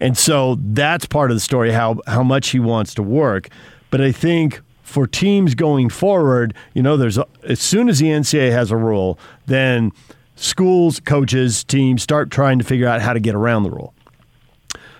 And 0.00 0.16
so 0.16 0.56
that's 0.60 1.06
part 1.06 1.30
of 1.30 1.36
the 1.36 1.40
story, 1.40 1.72
how, 1.72 2.00
how 2.06 2.22
much 2.22 2.50
he 2.50 2.60
wants 2.60 2.94
to 2.94 3.02
work. 3.02 3.48
But 3.90 4.00
I 4.00 4.12
think 4.12 4.60
for 4.82 5.06
teams 5.06 5.54
going 5.54 5.88
forward, 5.88 6.54
you 6.74 6.82
know, 6.82 6.96
there's 6.96 7.18
a, 7.18 7.26
as 7.42 7.60
soon 7.60 7.88
as 7.88 7.98
the 7.98 8.06
NCAA 8.06 8.52
has 8.52 8.70
a 8.70 8.76
rule, 8.76 9.18
then 9.46 9.92
schools, 10.36 11.00
coaches, 11.00 11.64
teams 11.64 12.02
start 12.02 12.30
trying 12.30 12.58
to 12.58 12.64
figure 12.64 12.88
out 12.88 13.02
how 13.02 13.12
to 13.12 13.20
get 13.20 13.34
around 13.34 13.64
the 13.64 13.70
rule. 13.70 13.92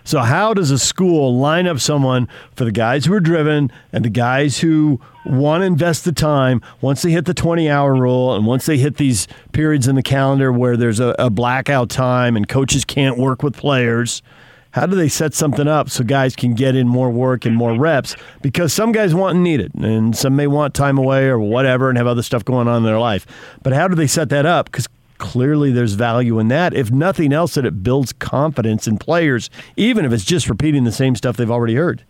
So, 0.09 0.21
how 0.21 0.55
does 0.55 0.71
a 0.71 0.79
school 0.79 1.37
line 1.37 1.67
up 1.67 1.81
someone 1.81 2.29
for 2.57 2.65
the 2.65 2.73
guys 2.73 3.05
who 3.05 3.13
are 3.13 3.21
driven 3.21 3.71
and 3.93 4.03
the 4.03 4.09
guys 4.09 4.59
who 4.59 5.03
want 5.27 5.61
to 5.61 5.67
invest 5.67 6.07
the 6.07 6.13
time 6.13 6.63
once 6.81 7.03
they 7.03 7.11
hit 7.11 7.27
the 7.27 7.35
20 7.35 7.69
hour 7.69 7.95
rule 7.95 8.35
and 8.35 8.47
once 8.47 8.65
they 8.65 8.79
hit 8.79 8.97
these 8.97 9.29
periods 9.53 9.87
in 9.87 9.97
the 9.97 10.03
calendar 10.03 10.51
where 10.51 10.79
there's 10.79 10.99
a, 10.99 11.15
a 11.19 11.29
blackout 11.29 11.91
time 11.91 12.39
and 12.39 12.49
coaches 12.49 12.87
can't 12.87 13.19
work 13.19 13.43
with 13.43 13.55
players? 13.55 14.23
How 14.71 14.87
do 14.87 14.97
they 14.97 15.11
set 15.11 15.35
something 15.35 15.69
up 15.69 15.91
so 15.91 16.03
guys 16.05 16.35
can 16.35 16.55
get 16.55 16.75
in 16.75 16.89
more 16.89 17.11
work 17.11 17.45
and 17.45 17.55
more 17.55 17.79
reps? 17.79 18.17
Because 18.41 18.73
some 18.73 18.93
guys 18.93 19.15
want 19.15 19.35
and 19.35 19.45
need 19.45 19.61
it, 19.61 19.75
and 19.75 20.17
some 20.17 20.35
may 20.35 20.47
want 20.47 20.73
time 20.73 20.97
away 20.97 21.27
or 21.27 21.39
whatever 21.39 21.91
and 21.91 21.99
have 21.99 22.07
other 22.07 22.23
stuff 22.23 22.47
going 22.47 22.67
on 22.67 22.79
in 22.79 22.83
their 22.85 22.99
life. 22.99 23.27
But 23.63 23.75
how 23.75 23.89
do 23.89 23.95
they 23.95 24.07
set 24.07 24.31
that 24.31 24.47
up? 24.47 24.73
Because 24.73 24.89
clearly 25.19 25.73
there's 25.73 25.95
value 25.95 26.39
in 26.39 26.49
that. 26.49 26.75
If 26.75 26.91
nothing 26.91 27.33
else, 27.33 27.55
that 27.55 27.65
it 27.67 27.83
builds 27.83 28.13
confidence 28.13 28.87
in 28.87 28.99
players, 28.99 29.51
even 29.77 30.05
if 30.05 30.13
it's 30.13 30.25
just 30.25 30.49
repeating 30.49 30.85
the 30.85 30.93
same 30.93 31.17
stuff 31.17 31.37
they've 31.37 31.51
already 31.51 31.75
heard. 31.75 32.05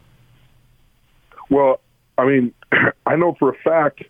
Well, 1.51 1.81
I 2.17 2.27
mean, 2.27 2.55
I 3.07 3.17
know 3.17 3.35
for 3.39 3.51
a 3.51 3.57
fact, 3.57 4.03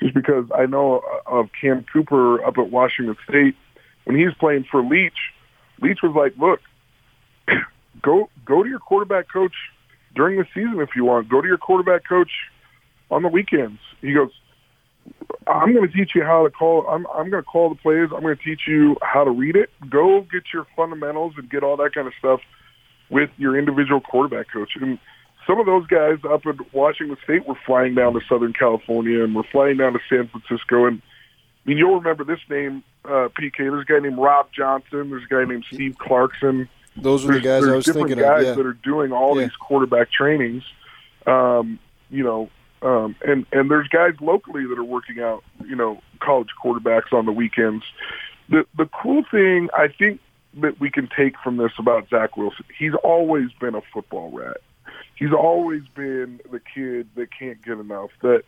just 0.00 0.14
because 0.14 0.46
I 0.54 0.66
know 0.66 1.02
of 1.26 1.48
Cam 1.58 1.84
Cooper 1.92 2.44
up 2.44 2.58
at 2.58 2.70
Washington 2.70 3.16
State, 3.28 3.56
when 4.04 4.16
he 4.16 4.24
was 4.24 4.34
playing 4.34 4.66
for 4.70 4.82
Leach, 4.82 5.32
Leach 5.80 6.00
was 6.02 6.14
like, 6.14 6.36
"Look, 6.36 6.60
go 8.02 8.28
go 8.44 8.62
to 8.62 8.68
your 8.68 8.78
quarterback 8.78 9.32
coach 9.32 9.54
during 10.14 10.38
the 10.38 10.46
season 10.54 10.80
if 10.80 10.90
you 10.94 11.04
want. 11.04 11.28
Go 11.28 11.40
to 11.40 11.48
your 11.48 11.58
quarterback 11.58 12.06
coach 12.06 12.30
on 13.10 13.22
the 13.22 13.28
weekends." 13.28 13.80
He 14.02 14.12
goes, 14.12 14.30
I'm 15.46 15.74
going 15.74 15.86
to 15.88 15.94
teach 15.94 16.12
you 16.14 16.22
how 16.24 16.44
to 16.44 16.50
call. 16.50 16.86
I'm 16.88 17.06
I'm 17.08 17.30
going 17.30 17.42
to 17.42 17.48
call 17.48 17.68
the 17.68 17.74
plays. 17.74 18.08
I'm 18.14 18.22
going 18.22 18.36
to 18.36 18.42
teach 18.42 18.62
you 18.66 18.96
how 19.02 19.24
to 19.24 19.30
read 19.30 19.56
it. 19.56 19.70
Go 19.90 20.22
get 20.32 20.44
your 20.52 20.66
fundamentals 20.74 21.34
and 21.36 21.48
get 21.50 21.62
all 21.62 21.76
that 21.78 21.94
kind 21.94 22.06
of 22.06 22.14
stuff 22.18 22.40
with 23.10 23.30
your 23.36 23.58
individual 23.58 24.00
quarterback 24.00 24.46
coach. 24.50 24.70
And 24.80 24.98
some 25.46 25.60
of 25.60 25.66
those 25.66 25.86
guys 25.86 26.18
up 26.28 26.46
at 26.46 26.72
Washington 26.72 27.16
State 27.24 27.46
were 27.46 27.58
flying 27.66 27.94
down 27.94 28.14
to 28.14 28.20
Southern 28.26 28.54
California 28.54 29.22
and 29.22 29.34
were 29.34 29.44
flying 29.52 29.76
down 29.76 29.92
to 29.92 29.98
San 30.08 30.28
Francisco. 30.28 30.86
And 30.86 31.02
I 31.66 31.68
mean, 31.68 31.76
you'll 31.78 31.96
remember 31.96 32.24
this 32.24 32.40
name, 32.48 32.82
uh, 33.04 33.28
PK. 33.38 33.58
There's 33.58 33.82
a 33.82 33.84
guy 33.92 33.98
named 33.98 34.18
Rob 34.18 34.48
Johnson. 34.56 35.10
There's 35.10 35.24
a 35.24 35.28
guy 35.34 35.44
named 35.44 35.64
Steve 35.70 35.96
Clarkson. 35.98 36.68
Those 36.96 37.28
are 37.28 37.32
the 37.34 37.40
guys 37.40 37.66
I 37.66 37.74
was 37.76 37.84
different 37.84 38.08
thinking 38.08 38.24
guys 38.24 38.42
of. 38.42 38.46
Yeah. 38.46 38.54
that 38.54 38.66
are 38.66 38.72
doing 38.72 39.12
all 39.12 39.36
Yeah. 39.36 39.44
these 39.44 39.56
quarterback 39.56 40.10
trainings. 40.10 40.62
Um, 41.26 41.78
you 42.10 42.22
know, 42.22 42.48
um, 42.84 43.16
and 43.26 43.46
and 43.50 43.70
there's 43.70 43.88
guys 43.88 44.12
locally 44.20 44.66
that 44.66 44.78
are 44.78 44.84
working 44.84 45.20
out, 45.20 45.42
you 45.66 45.74
know, 45.74 46.00
college 46.20 46.50
quarterbacks 46.62 47.12
on 47.12 47.24
the 47.24 47.32
weekends. 47.32 47.84
The 48.50 48.66
the 48.76 48.88
cool 49.02 49.24
thing 49.30 49.70
I 49.74 49.88
think 49.88 50.20
that 50.60 50.78
we 50.78 50.90
can 50.90 51.08
take 51.16 51.34
from 51.42 51.56
this 51.56 51.72
about 51.78 52.08
Zach 52.10 52.36
Wilson, 52.36 52.64
he's 52.78 52.92
always 53.02 53.48
been 53.58 53.74
a 53.74 53.80
football 53.92 54.30
rat. 54.30 54.58
he's 55.16 55.32
always 55.32 55.82
been 55.94 56.40
the 56.50 56.60
kid 56.60 57.08
that 57.16 57.28
can't 57.36 57.62
get 57.64 57.78
enough. 57.78 58.10
That 58.22 58.42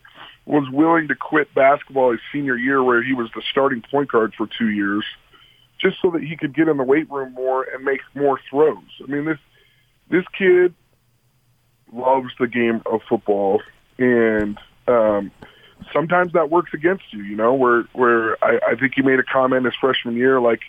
was 0.44 0.68
willing 0.70 1.08
to 1.08 1.14
quit 1.14 1.52
basketball 1.54 2.12
his 2.12 2.20
senior 2.32 2.56
year, 2.56 2.82
where 2.82 3.02
he 3.02 3.14
was 3.14 3.30
the 3.34 3.42
starting 3.50 3.82
point 3.90 4.10
guard 4.10 4.34
for 4.36 4.46
two 4.46 4.68
years, 4.68 5.04
just 5.80 5.96
so 6.02 6.10
that 6.10 6.22
he 6.22 6.36
could 6.36 6.54
get 6.54 6.68
in 6.68 6.76
the 6.76 6.82
weight 6.82 7.10
room 7.10 7.32
more 7.32 7.64
and 7.64 7.84
make 7.84 8.00
more 8.14 8.38
throws. 8.50 8.84
I 9.02 9.10
mean, 9.10 9.24
this 9.24 9.38
this 10.10 10.24
kid 10.36 10.74
loves 11.92 12.30
the 12.38 12.46
game 12.46 12.82
of 12.86 13.00
football, 13.08 13.62
and 13.98 14.58
um, 14.88 15.30
sometimes 15.92 16.32
that 16.32 16.50
works 16.50 16.72
against 16.74 17.04
you. 17.12 17.22
You 17.22 17.36
know, 17.36 17.54
where 17.54 17.82
where 17.92 18.42
I, 18.44 18.58
I 18.68 18.74
think 18.76 18.94
he 18.94 19.02
made 19.02 19.18
a 19.18 19.24
comment 19.24 19.64
his 19.64 19.74
freshman 19.80 20.16
year, 20.16 20.40
like 20.40 20.60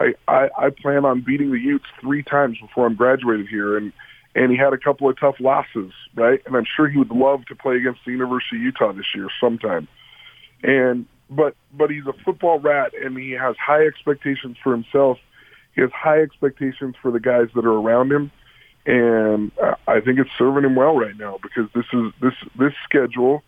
I, 0.00 0.14
I 0.26 0.48
I 0.56 0.70
plan 0.70 1.04
on 1.04 1.20
beating 1.20 1.50
the 1.50 1.58
Utes 1.58 1.86
three 2.00 2.22
times 2.22 2.58
before 2.60 2.86
I'm 2.86 2.94
graduated 2.94 3.48
here, 3.48 3.76
and 3.76 3.92
and 4.34 4.50
he 4.50 4.56
had 4.56 4.72
a 4.72 4.78
couple 4.78 5.08
of 5.08 5.18
tough 5.18 5.36
losses, 5.40 5.92
right? 6.14 6.40
And 6.46 6.56
I'm 6.56 6.66
sure 6.76 6.88
he 6.88 6.98
would 6.98 7.10
love 7.10 7.44
to 7.46 7.56
play 7.56 7.76
against 7.76 8.00
the 8.04 8.12
University 8.12 8.56
of 8.56 8.62
Utah 8.62 8.92
this 8.92 9.06
year 9.14 9.28
sometime. 9.40 9.88
And 10.62 11.06
but 11.30 11.54
but 11.72 11.90
he's 11.90 12.06
a 12.06 12.12
football 12.24 12.58
rat, 12.58 12.92
and 12.94 13.16
he 13.18 13.32
has 13.32 13.56
high 13.56 13.86
expectations 13.86 14.56
for 14.62 14.72
himself. 14.72 15.18
He 15.74 15.80
has 15.82 15.90
high 15.92 16.20
expectations 16.20 16.96
for 17.00 17.10
the 17.10 17.20
guys 17.20 17.48
that 17.54 17.64
are 17.64 17.72
around 17.72 18.12
him, 18.12 18.30
and 18.88 19.52
I 19.86 20.00
think 20.00 20.18
it's 20.18 20.30
serving 20.38 20.64
him 20.64 20.74
well 20.74 20.96
right 20.96 21.16
now 21.16 21.38
because 21.42 21.70
this 21.74 21.84
is 21.92 22.10
this 22.22 22.32
this 22.58 22.72
schedule 22.84 23.42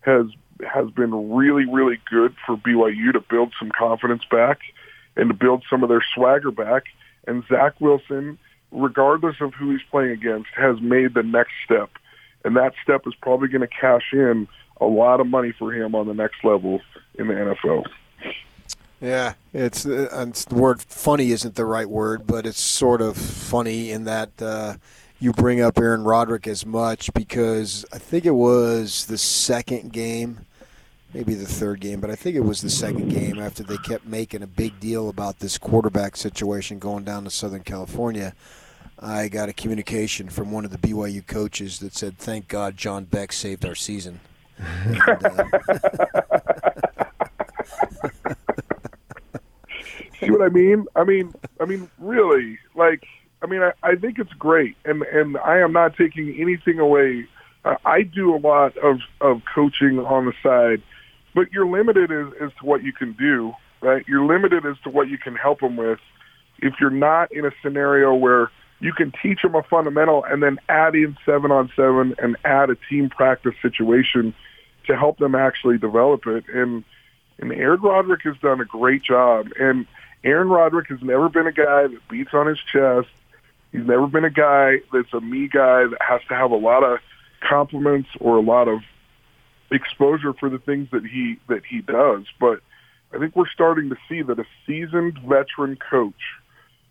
has 0.00 0.26
has 0.68 0.90
been 0.90 1.30
really 1.32 1.64
really 1.64 2.00
good 2.10 2.34
for 2.44 2.56
BYU 2.56 3.12
to 3.12 3.20
build 3.20 3.54
some 3.56 3.70
confidence 3.70 4.24
back 4.28 4.58
and 5.16 5.28
to 5.30 5.34
build 5.34 5.62
some 5.70 5.84
of 5.84 5.88
their 5.88 6.04
swagger 6.14 6.50
back. 6.50 6.84
And 7.28 7.44
Zach 7.48 7.80
Wilson, 7.80 8.36
regardless 8.72 9.36
of 9.40 9.54
who 9.54 9.70
he's 9.70 9.82
playing 9.92 10.10
against, 10.10 10.48
has 10.56 10.80
made 10.80 11.14
the 11.14 11.22
next 11.22 11.52
step, 11.64 11.90
and 12.44 12.56
that 12.56 12.72
step 12.82 13.06
is 13.06 13.14
probably 13.22 13.46
going 13.46 13.60
to 13.60 13.68
cash 13.68 14.12
in 14.12 14.48
a 14.80 14.86
lot 14.86 15.20
of 15.20 15.28
money 15.28 15.52
for 15.56 15.72
him 15.72 15.94
on 15.94 16.08
the 16.08 16.14
next 16.14 16.42
level 16.42 16.80
in 17.16 17.28
the 17.28 17.34
NFL. 17.34 17.84
Yeah, 19.00 19.34
it's, 19.54 19.86
uh, 19.86 20.08
it's 20.28 20.44
the 20.44 20.54
word 20.56 20.82
funny 20.82 21.30
isn't 21.30 21.54
the 21.54 21.64
right 21.64 21.88
word, 21.88 22.26
but 22.26 22.46
it's 22.46 22.60
sort 22.60 23.00
of 23.00 23.16
funny 23.16 23.90
in 23.90 24.04
that 24.04 24.30
uh, 24.42 24.74
you 25.18 25.32
bring 25.32 25.60
up 25.60 25.78
Aaron 25.78 26.04
Roderick 26.04 26.46
as 26.46 26.66
much 26.66 27.12
because 27.14 27.86
I 27.92 27.98
think 27.98 28.26
it 28.26 28.32
was 28.32 29.06
the 29.06 29.16
second 29.16 29.92
game, 29.92 30.44
maybe 31.14 31.34
the 31.34 31.46
third 31.46 31.80
game, 31.80 32.00
but 32.00 32.10
I 32.10 32.14
think 32.14 32.36
it 32.36 32.40
was 32.40 32.60
the 32.60 32.68
second 32.68 33.08
game 33.08 33.38
after 33.38 33.62
they 33.62 33.78
kept 33.78 34.04
making 34.06 34.42
a 34.42 34.46
big 34.46 34.78
deal 34.80 35.08
about 35.08 35.38
this 35.38 35.56
quarterback 35.56 36.14
situation 36.16 36.78
going 36.78 37.04
down 37.04 37.24
to 37.24 37.30
Southern 37.30 37.62
California. 37.62 38.34
I 38.98 39.28
got 39.28 39.48
a 39.48 39.54
communication 39.54 40.28
from 40.28 40.52
one 40.52 40.66
of 40.66 40.70
the 40.72 40.78
BYU 40.78 41.26
coaches 41.26 41.78
that 41.78 41.94
said, 41.94 42.18
"Thank 42.18 42.48
God 42.48 42.76
John 42.76 43.04
Beck 43.04 43.32
saved 43.32 43.64
our 43.64 43.74
season." 43.74 44.20
And, 44.58 45.24
uh, 45.24 46.39
See 50.20 50.30
what 50.30 50.42
I 50.42 50.48
mean? 50.48 50.86
I 50.96 51.04
mean, 51.04 51.34
I 51.60 51.64
mean, 51.64 51.90
really, 51.98 52.58
like, 52.74 53.04
I 53.42 53.46
mean, 53.46 53.62
I, 53.62 53.72
I 53.82 53.96
think 53.96 54.18
it's 54.18 54.32
great, 54.34 54.76
and 54.84 55.02
and 55.02 55.38
I 55.38 55.58
am 55.58 55.72
not 55.72 55.96
taking 55.96 56.36
anything 56.38 56.78
away. 56.78 57.26
Uh, 57.64 57.76
I 57.84 58.02
do 58.02 58.34
a 58.34 58.38
lot 58.38 58.76
of 58.78 59.00
of 59.20 59.42
coaching 59.52 59.98
on 59.98 60.26
the 60.26 60.32
side, 60.42 60.82
but 61.34 61.52
you're 61.52 61.66
limited 61.66 62.12
as, 62.12 62.32
as 62.40 62.50
to 62.60 62.66
what 62.66 62.82
you 62.82 62.92
can 62.92 63.12
do, 63.14 63.52
right? 63.80 64.04
You're 64.06 64.24
limited 64.24 64.66
as 64.66 64.76
to 64.84 64.90
what 64.90 65.08
you 65.08 65.18
can 65.18 65.36
help 65.36 65.60
them 65.60 65.76
with. 65.76 65.98
If 66.58 66.74
you're 66.80 66.90
not 66.90 67.32
in 67.32 67.46
a 67.46 67.50
scenario 67.62 68.14
where 68.14 68.50
you 68.80 68.92
can 68.92 69.12
teach 69.22 69.42
them 69.42 69.54
a 69.54 69.62
fundamental 69.62 70.24
and 70.24 70.42
then 70.42 70.58
add 70.68 70.94
in 70.94 71.16
seven 71.24 71.50
on 71.50 71.70
seven 71.76 72.14
and 72.18 72.36
add 72.44 72.70
a 72.70 72.76
team 72.88 73.10
practice 73.10 73.54
situation 73.62 74.34
to 74.86 74.96
help 74.96 75.18
them 75.18 75.34
actually 75.34 75.78
develop 75.78 76.26
it. 76.26 76.44
And 76.52 76.84
and 77.38 77.52
Aaron 77.52 77.80
Roderick 77.80 78.22
has 78.24 78.36
done 78.42 78.60
a 78.60 78.64
great 78.64 79.02
job. 79.02 79.48
And 79.58 79.86
Aaron 80.22 80.48
Roderick 80.48 80.88
has 80.88 81.00
never 81.02 81.28
been 81.28 81.46
a 81.46 81.52
guy 81.52 81.86
that 81.86 82.08
beats 82.08 82.34
on 82.34 82.46
his 82.46 82.58
chest. 82.72 83.08
He's 83.72 83.86
never 83.86 84.06
been 84.06 84.24
a 84.24 84.30
guy 84.30 84.80
that's 84.92 85.12
a 85.12 85.20
me 85.20 85.48
guy 85.48 85.86
that 85.86 85.98
has 86.00 86.20
to 86.28 86.34
have 86.34 86.50
a 86.50 86.56
lot 86.56 86.82
of 86.82 86.98
compliments 87.40 88.08
or 88.20 88.36
a 88.36 88.42
lot 88.42 88.68
of 88.68 88.80
exposure 89.70 90.32
for 90.34 90.50
the 90.50 90.58
things 90.58 90.88
that 90.92 91.06
he 91.06 91.38
that 91.48 91.64
he 91.64 91.80
does. 91.80 92.24
But 92.38 92.60
I 93.14 93.18
think 93.18 93.34
we're 93.36 93.48
starting 93.48 93.90
to 93.90 93.96
see 94.08 94.22
that 94.22 94.38
a 94.38 94.44
seasoned 94.66 95.18
veteran 95.20 95.76
coach 95.76 96.20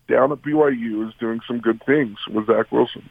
down 0.07 0.31
at 0.31 0.41
BYU 0.41 1.07
is 1.07 1.13
doing 1.19 1.39
some 1.47 1.59
good 1.59 1.83
things 1.85 2.17
with 2.27 2.47
Zach 2.47 2.71
Wilson. 2.71 3.09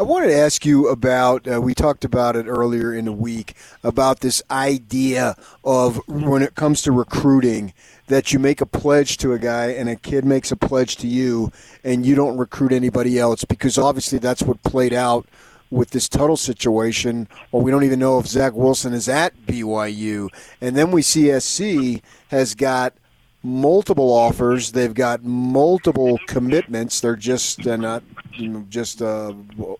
I 0.00 0.02
wanted 0.02 0.28
to 0.28 0.38
ask 0.38 0.64
you 0.64 0.88
about, 0.88 1.46
uh, 1.46 1.60
we 1.60 1.74
talked 1.74 2.06
about 2.06 2.34
it 2.34 2.46
earlier 2.46 2.94
in 2.94 3.04
the 3.04 3.12
week, 3.12 3.52
about 3.84 4.20
this 4.20 4.42
idea 4.50 5.36
of 5.62 6.00
when 6.08 6.40
it 6.40 6.54
comes 6.54 6.80
to 6.82 6.90
recruiting, 6.90 7.74
that 8.06 8.32
you 8.32 8.38
make 8.38 8.62
a 8.62 8.66
pledge 8.66 9.18
to 9.18 9.34
a 9.34 9.38
guy 9.38 9.66
and 9.66 9.90
a 9.90 9.96
kid 9.96 10.24
makes 10.24 10.50
a 10.50 10.56
pledge 10.56 10.96
to 10.96 11.06
you 11.06 11.52
and 11.84 12.06
you 12.06 12.14
don't 12.14 12.38
recruit 12.38 12.72
anybody 12.72 13.18
else 13.18 13.44
because 13.44 13.76
obviously 13.76 14.18
that's 14.18 14.42
what 14.42 14.62
played 14.62 14.94
out 14.94 15.26
with 15.70 15.90
this 15.90 16.08
Tuttle 16.08 16.38
situation, 16.38 17.28
or 17.52 17.60
we 17.60 17.70
don't 17.70 17.84
even 17.84 17.98
know 17.98 18.18
if 18.18 18.26
Zach 18.26 18.54
Wilson 18.54 18.94
is 18.94 19.06
at 19.06 19.36
BYU. 19.44 20.30
And 20.62 20.74
then 20.74 20.92
we 20.92 21.02
see 21.02 21.38
SC 21.38 22.02
has 22.28 22.54
got 22.54 22.94
multiple 23.42 24.12
offers. 24.12 24.72
They've 24.72 24.94
got 24.94 25.24
multiple 25.24 26.18
commitments. 26.26 27.00
They're 27.00 27.16
just 27.16 27.62
they're 27.62 27.78
not 27.78 28.02
you 28.34 28.48
know, 28.48 28.66
just 28.68 29.02
uh, 29.02 29.34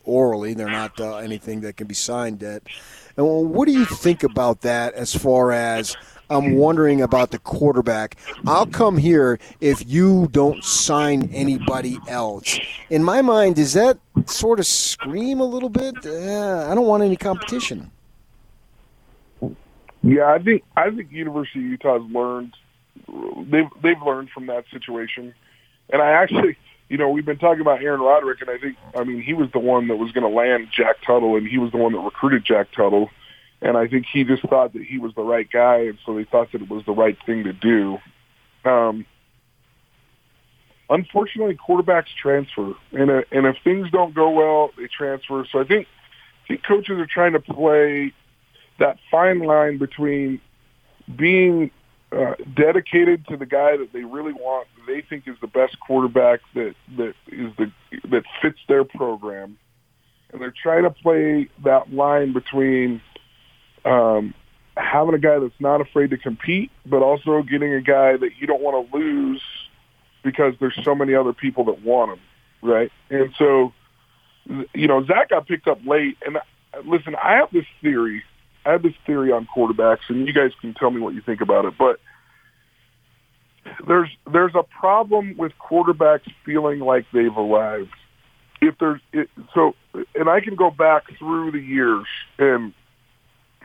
orally. 0.05 0.55
They're 0.55 0.71
not 0.71 0.99
uh, 1.01 1.17
anything 1.17 1.61
that 1.63 1.77
can 1.77 1.87
be 1.87 1.95
signed 1.95 2.43
yet. 2.43 2.63
And 3.17 3.51
what 3.51 3.67
do 3.67 3.73
you 3.73 3.85
think 3.85 4.23
about 4.23 4.63
that? 4.63 4.95
As 4.95 5.15
far 5.15 5.53
as 5.53 5.97
I'm 6.31 6.55
wondering 6.55 7.03
about 7.03 7.33
the 7.33 7.41
quarterback. 7.41 8.17
I'll 8.47 8.67
come 8.67 8.97
here 8.97 9.41
if 9.61 9.85
you 9.87 10.29
don't 10.31 10.63
sign 10.65 11.29
anybody 11.33 11.99
else. 12.07 12.59
In 12.89 13.03
my 13.03 13.21
mind, 13.21 13.57
does 13.57 13.73
that 13.73 13.99
sort 14.27 14.61
of 14.61 14.67
scream 14.67 15.41
a 15.41 15.45
little 15.45 15.69
bit? 15.69 15.95
Uh, 16.07 16.69
I 16.71 16.75
don't 16.77 16.87
want 16.87 17.03
any 17.03 17.17
competition. 17.17 17.91
Yeah, 20.03 20.33
I 20.33 20.39
think 20.39 20.63
I 20.77 20.91
think 20.91 21.11
University 21.11 21.59
of 21.59 21.67
Utah's 21.67 22.11
learned 22.11 22.55
they've 23.47 23.69
they've 23.83 24.03
learned 24.03 24.31
from 24.31 24.47
that 24.47 24.65
situation, 24.73 25.35
and 25.91 26.03
I 26.03 26.11
actually, 26.11 26.57
you 26.89 26.99
know, 26.99 27.09
we've 27.09 27.25
been 27.25 27.39
talking 27.39 27.61
about 27.61 27.83
Aaron 27.83 28.01
Roderick, 28.01 28.41
and 28.41 28.51
I 28.51 28.59
think, 28.59 28.77
I 28.95 29.05
mean, 29.05 29.23
he 29.23 29.35
was 29.35 29.51
the 29.53 29.59
one 29.59 29.89
that 29.89 29.97
was 29.97 30.13
going 30.13 30.29
to 30.29 30.35
land 30.35 30.69
Jack 30.73 30.97
Tuttle, 31.07 31.37
and 31.37 31.47
he 31.47 31.59
was 31.59 31.71
the 31.73 31.79
one 31.79 31.93
that 31.93 32.01
recruited 32.01 32.45
Jack 32.45 32.73
Tuttle, 32.73 33.11
and 33.61 33.77
I 33.77 33.87
think 33.89 34.07
he 34.13 34.25
just 34.25 34.43
thought 34.43 34.73
that 34.73 34.83
he 34.83 34.99
was 34.99 35.15
the 35.15 35.23
right 35.23 35.49
guy, 35.51 35.79
and 35.81 35.99
so 36.05 36.15
they 36.15 36.25
thought 36.25 36.53
that 36.53 36.63
it 36.63 36.69
was 36.69 36.85
the 36.87 36.93
right 36.93 37.17
thing 37.27 37.45
to 37.45 37.53
do. 37.53 37.99
Um, 38.65 39.07
unfortunately, 40.89 41.57
quarterbacks 41.57 42.15
transfer, 42.21 42.75
and 42.93 43.11
uh, 43.11 43.23
and 43.31 43.47
if 43.47 43.57
things 43.65 43.91
don't 43.91 44.15
go 44.15 44.31
well, 44.31 44.71
they 44.77 44.87
transfer. 44.87 45.45
So 45.51 45.61
I 45.61 45.65
think 45.65 45.87
I 46.45 46.49
think 46.49 46.65
coaches 46.65 46.99
are 46.99 47.07
trying 47.07 47.33
to 47.33 47.41
play 47.41 48.13
that 48.79 48.99
fine 49.11 49.41
line 49.41 49.79
between 49.79 50.41
being 51.15 51.71
uh, 52.13 52.35
dedicated 52.55 53.27
to 53.29 53.37
the 53.37 53.47
guy 53.47 53.77
that 53.77 53.93
they 53.93 54.03
really 54.03 54.33
want, 54.33 54.67
they 54.87 55.01
think 55.01 55.29
is 55.29 55.37
the 55.41 55.47
best 55.47 55.79
quarterback 55.81 56.41
that 56.55 56.75
that 56.97 57.15
is 57.29 57.53
the 57.57 57.71
that 58.11 58.25
fits 58.43 58.59
their 58.69 58.85
program, 58.85 59.57
and 60.33 60.41
they're 60.41 60.55
trying 60.63 60.83
to 60.83 60.91
play 60.91 61.49
that 61.63 61.93
line 61.93 62.33
between 62.33 63.01
um, 63.85 64.35
having 64.77 65.15
a 65.15 65.19
guy 65.19 65.39
that's 65.39 65.61
not 65.61 65.81
afraid 65.81 66.11
to 66.11 66.17
compete, 66.17 66.71
but 66.85 67.03
also 67.03 67.43
getting 67.43 67.73
a 67.73 67.81
guy 67.81 68.17
that 68.17 68.31
you 68.39 68.47
don't 68.47 68.63
want 68.63 68.91
to 68.91 68.97
lose 68.97 69.43
because 70.23 70.55
there's 70.61 70.79
so 70.85 70.95
many 70.95 71.15
other 71.15 71.33
people 71.33 71.65
that 71.65 71.83
want 71.83 72.13
him, 72.13 72.21
right? 72.63 72.91
And 73.09 73.33
so, 73.39 73.73
you 74.75 74.87
know, 74.89 75.05
Zach 75.05 75.31
got 75.31 75.47
picked 75.47 75.69
up 75.69 75.79
late, 75.87 76.19
and 76.25 76.39
listen, 76.85 77.15
I 77.23 77.37
have 77.37 77.51
this 77.53 77.67
theory 77.81 78.23
I 78.71 78.75
have 78.75 78.83
this 78.85 78.95
theory 79.05 79.33
on 79.33 79.49
quarterbacks, 79.53 80.09
and 80.09 80.29
you 80.29 80.33
guys 80.33 80.53
can 80.61 80.75
tell 80.75 80.93
me 80.93 81.01
what 81.01 81.13
you 81.13 81.21
think 81.21 81.41
about 81.41 81.65
it. 81.65 81.75
But 81.77 81.99
there's 83.85 84.09
there's 84.33 84.55
a 84.55 84.63
problem 84.63 85.35
with 85.37 85.51
quarterbacks 85.59 86.31
feeling 86.47 86.79
like 86.79 87.05
they've 87.13 87.37
arrived. 87.37 87.91
If 88.61 88.77
there's 88.79 89.01
it, 89.13 89.29
so, 89.53 89.75
and 90.15 90.29
I 90.29 90.41
can 90.41 90.55
go 90.55 90.71
back 90.71 91.03
through 91.19 91.51
the 91.51 91.59
years, 91.59 92.07
and 92.39 92.73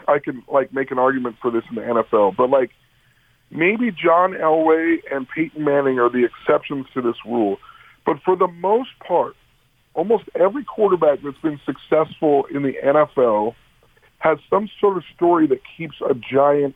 I 0.08 0.18
can 0.18 0.44
like 0.52 0.74
make 0.74 0.90
an 0.90 0.98
argument 0.98 1.36
for 1.40 1.52
this 1.52 1.64
in 1.70 1.76
the 1.76 1.82
NFL. 1.82 2.36
But 2.36 2.50
like 2.50 2.72
maybe 3.52 3.92
John 3.92 4.32
Elway 4.34 5.02
and 5.12 5.30
Peyton 5.30 5.64
Manning 5.64 6.00
are 6.00 6.10
the 6.10 6.26
exceptions 6.26 6.88
to 6.96 7.04
this 7.04 7.18
rule. 7.28 7.58
But 8.08 8.24
for 8.26 8.36
the 8.36 8.48
most 8.48 8.98
part, 9.08 9.36
almost 9.94 10.24
every 10.34 10.64
quarterback 10.64 11.20
that's 11.22 11.38
been 11.44 11.60
successful 11.64 12.46
in 12.46 12.64
the 12.64 12.74
NFL 12.84 13.54
has 14.26 14.40
some 14.50 14.70
sort 14.82 14.98
of 14.98 15.04
story 15.16 15.48
that 15.48 15.62
keeps 15.78 15.96
a 16.02 16.14
giant 16.14 16.76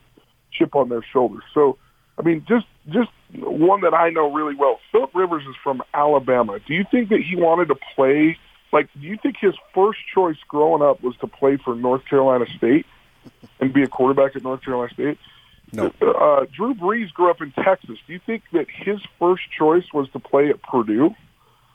chip 0.52 0.76
on 0.76 0.90
their 0.90 1.04
shoulder. 1.04 1.40
So, 1.54 1.78
I 2.18 2.22
mean, 2.22 2.46
just 2.48 2.68
just 2.88 3.10
one 3.34 3.82
that 3.82 3.94
I 3.94 4.10
know 4.10 4.32
really 4.32 4.56
well. 4.56 4.80
Philip 4.92 5.12
Rivers 5.14 5.44
is 5.44 5.56
from 5.64 5.82
Alabama. 5.94 6.60
Do 6.66 6.74
you 6.74 6.86
think 6.90 7.10
that 7.10 7.22
he 7.22 7.36
wanted 7.36 7.68
to 7.70 7.76
play 7.96 8.38
like, 8.72 8.90
do 8.94 9.08
you 9.08 9.18
think 9.22 9.38
his 9.40 9.56
first 9.74 10.00
choice 10.14 10.38
growing 10.48 10.82
up 10.82 11.02
was 11.02 11.16
to 11.18 11.28
play 11.28 11.58
for 11.58 11.76
North 11.76 12.06
Carolina 12.06 12.46
State 12.58 12.86
and 13.60 13.74
be 13.74 13.84
a 13.84 13.88
quarterback 13.88 14.36
at 14.36 14.44
North 14.44 14.64
Carolina 14.64 14.94
State? 14.94 15.18
No. 15.72 15.92
Uh, 16.02 16.46
Drew 16.56 16.74
Brees 16.74 17.12
grew 17.12 17.30
up 17.30 17.42
in 17.42 17.52
Texas. 17.52 17.98
Do 18.06 18.14
you 18.14 18.20
think 18.26 18.44
that 18.54 18.68
his 18.70 19.00
first 19.20 19.44
choice 19.58 19.86
was 19.94 20.10
to 20.12 20.20
play 20.20 20.50
at 20.50 20.62
Purdue? 20.62 21.16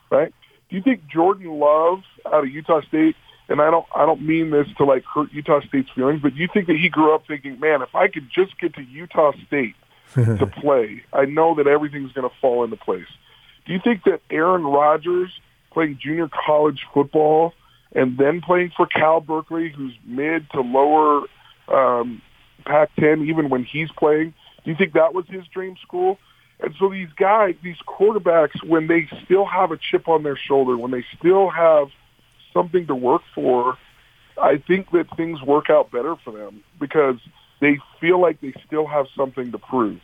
Right? 0.09 0.33
Do 0.69 0.75
you 0.75 0.81
think 0.81 1.07
Jordan 1.07 1.47
Love 1.59 2.03
out 2.25 2.43
of 2.43 2.49
Utah 2.49 2.81
State? 2.81 3.15
And 3.47 3.61
I 3.61 3.69
don't, 3.69 3.85
I 3.95 4.05
don't 4.05 4.21
mean 4.21 4.49
this 4.49 4.67
to 4.77 4.85
like 4.85 5.03
hurt 5.05 5.31
Utah 5.31 5.61
State's 5.67 5.89
feelings, 5.91 6.21
but 6.21 6.35
you 6.35 6.47
think 6.51 6.67
that 6.67 6.77
he 6.77 6.89
grew 6.89 7.13
up 7.13 7.27
thinking, 7.27 7.59
man, 7.59 7.81
if 7.81 7.93
I 7.93 8.07
could 8.07 8.27
just 8.33 8.59
get 8.59 8.73
to 8.75 8.81
Utah 8.81 9.33
State 9.47 9.75
to 10.15 10.47
play, 10.47 11.03
I 11.13 11.25
know 11.25 11.55
that 11.55 11.67
everything's 11.67 12.11
going 12.13 12.27
to 12.27 12.35
fall 12.41 12.63
into 12.63 12.77
place. 12.77 13.07
Do 13.65 13.73
you 13.73 13.79
think 13.83 14.03
that 14.05 14.21
Aaron 14.29 14.63
Rodgers 14.63 15.31
playing 15.71 15.99
junior 16.01 16.29
college 16.29 16.85
football 16.93 17.53
and 17.93 18.17
then 18.17 18.41
playing 18.41 18.71
for 18.75 18.85
Cal 18.87 19.21
Berkeley, 19.21 19.69
who's 19.69 19.93
mid 20.05 20.49
to 20.51 20.61
lower 20.61 21.25
um, 21.67 22.21
Pac-10, 22.65 23.27
even 23.27 23.49
when 23.49 23.63
he's 23.63 23.89
playing, 23.97 24.33
do 24.63 24.71
you 24.71 24.77
think 24.77 24.93
that 24.93 25.13
was 25.13 25.25
his 25.27 25.45
dream 25.47 25.75
school? 25.81 26.17
And 26.59 26.73
so 26.79 26.89
these 26.89 27.09
guys, 27.15 27.55
these 27.63 27.77
quarterbacks, 27.87 28.63
when 28.63 28.87
they 28.87 29.07
still 29.23 29.45
have 29.45 29.71
a 29.71 29.77
chip 29.77 30.07
on 30.07 30.23
their 30.23 30.37
shoulder, 30.37 30.77
when 30.77 30.91
they 30.91 31.05
still 31.17 31.49
have 31.49 31.89
something 32.55 32.87
to 32.87 32.95
work 32.95 33.21
for, 33.35 33.77
I 34.41 34.57
think 34.57 34.91
that 34.91 35.05
things 35.15 35.41
work 35.43 35.69
out 35.69 35.91
better 35.91 36.15
for 36.23 36.31
them 36.31 36.63
because 36.79 37.17
they 37.61 37.79
feel 37.99 38.19
like 38.19 38.41
they 38.41 38.53
still 38.65 38.87
have 38.87 39.07
something 39.15 39.51
to 39.51 39.57
prove. 39.57 39.99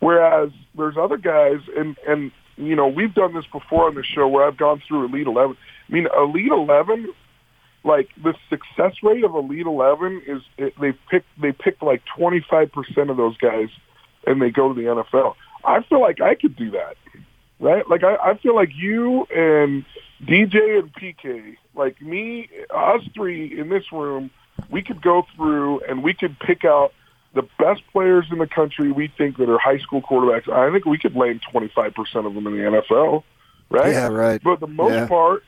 Whereas 0.00 0.50
there's 0.76 0.96
other 0.96 1.16
guys, 1.16 1.60
and 1.76 1.96
and 2.06 2.30
you 2.56 2.76
know 2.76 2.88
we've 2.88 3.14
done 3.14 3.34
this 3.34 3.46
before 3.46 3.86
on 3.88 3.94
the 3.94 4.04
show 4.04 4.28
where 4.28 4.46
I've 4.46 4.56
gone 4.56 4.82
through 4.86 5.06
Elite 5.06 5.26
Eleven. 5.26 5.56
I 5.88 5.92
mean, 5.92 6.08
Elite 6.16 6.52
Eleven, 6.52 7.12
like 7.84 8.10
the 8.22 8.34
success 8.50 8.94
rate 9.02 9.24
of 9.24 9.34
Elite 9.34 9.66
Eleven 9.66 10.22
is 10.26 10.42
they 10.58 10.92
pick 11.10 11.24
they 11.40 11.52
pick 11.52 11.80
like 11.80 12.02
25 12.16 12.72
percent 12.72 13.10
of 13.10 13.16
those 13.16 13.36
guys, 13.38 13.68
and 14.26 14.42
they 14.42 14.50
go 14.50 14.72
to 14.72 14.74
the 14.74 14.88
NFL. 14.88 15.34
I 15.64 15.82
feel 15.82 16.00
like 16.00 16.20
I 16.20 16.34
could 16.34 16.56
do 16.56 16.70
that, 16.72 16.96
right? 17.58 17.88
Like 17.88 18.04
I, 18.04 18.16
I 18.16 18.36
feel 18.36 18.54
like 18.54 18.70
you 18.74 19.26
and 19.34 19.84
DJ 20.22 20.78
and 20.78 20.92
PK, 20.92 21.56
like 21.76 22.00
me, 22.00 22.48
us 22.70 23.02
three 23.14 23.58
in 23.58 23.68
this 23.68 23.84
room, 23.92 24.30
we 24.70 24.82
could 24.82 25.02
go 25.02 25.26
through 25.36 25.80
and 25.88 26.02
we 26.02 26.14
could 26.14 26.38
pick 26.40 26.64
out 26.64 26.92
the 27.34 27.42
best 27.58 27.82
players 27.92 28.26
in 28.30 28.38
the 28.38 28.46
country 28.46 28.90
we 28.90 29.12
think 29.18 29.36
that 29.36 29.48
are 29.48 29.58
high 29.58 29.78
school 29.78 30.00
quarterbacks. 30.00 30.50
I 30.50 30.72
think 30.72 30.86
we 30.86 30.98
could 30.98 31.14
land 31.14 31.42
25% 31.52 31.94
of 32.26 32.34
them 32.34 32.46
in 32.46 32.56
the 32.56 32.62
NFL, 32.62 33.22
right? 33.70 33.92
Yeah, 33.92 34.06
right. 34.06 34.42
But 34.42 34.60
the 34.60 34.66
most 34.66 34.94
Yeah. 34.94 35.06
part, 35.06 35.44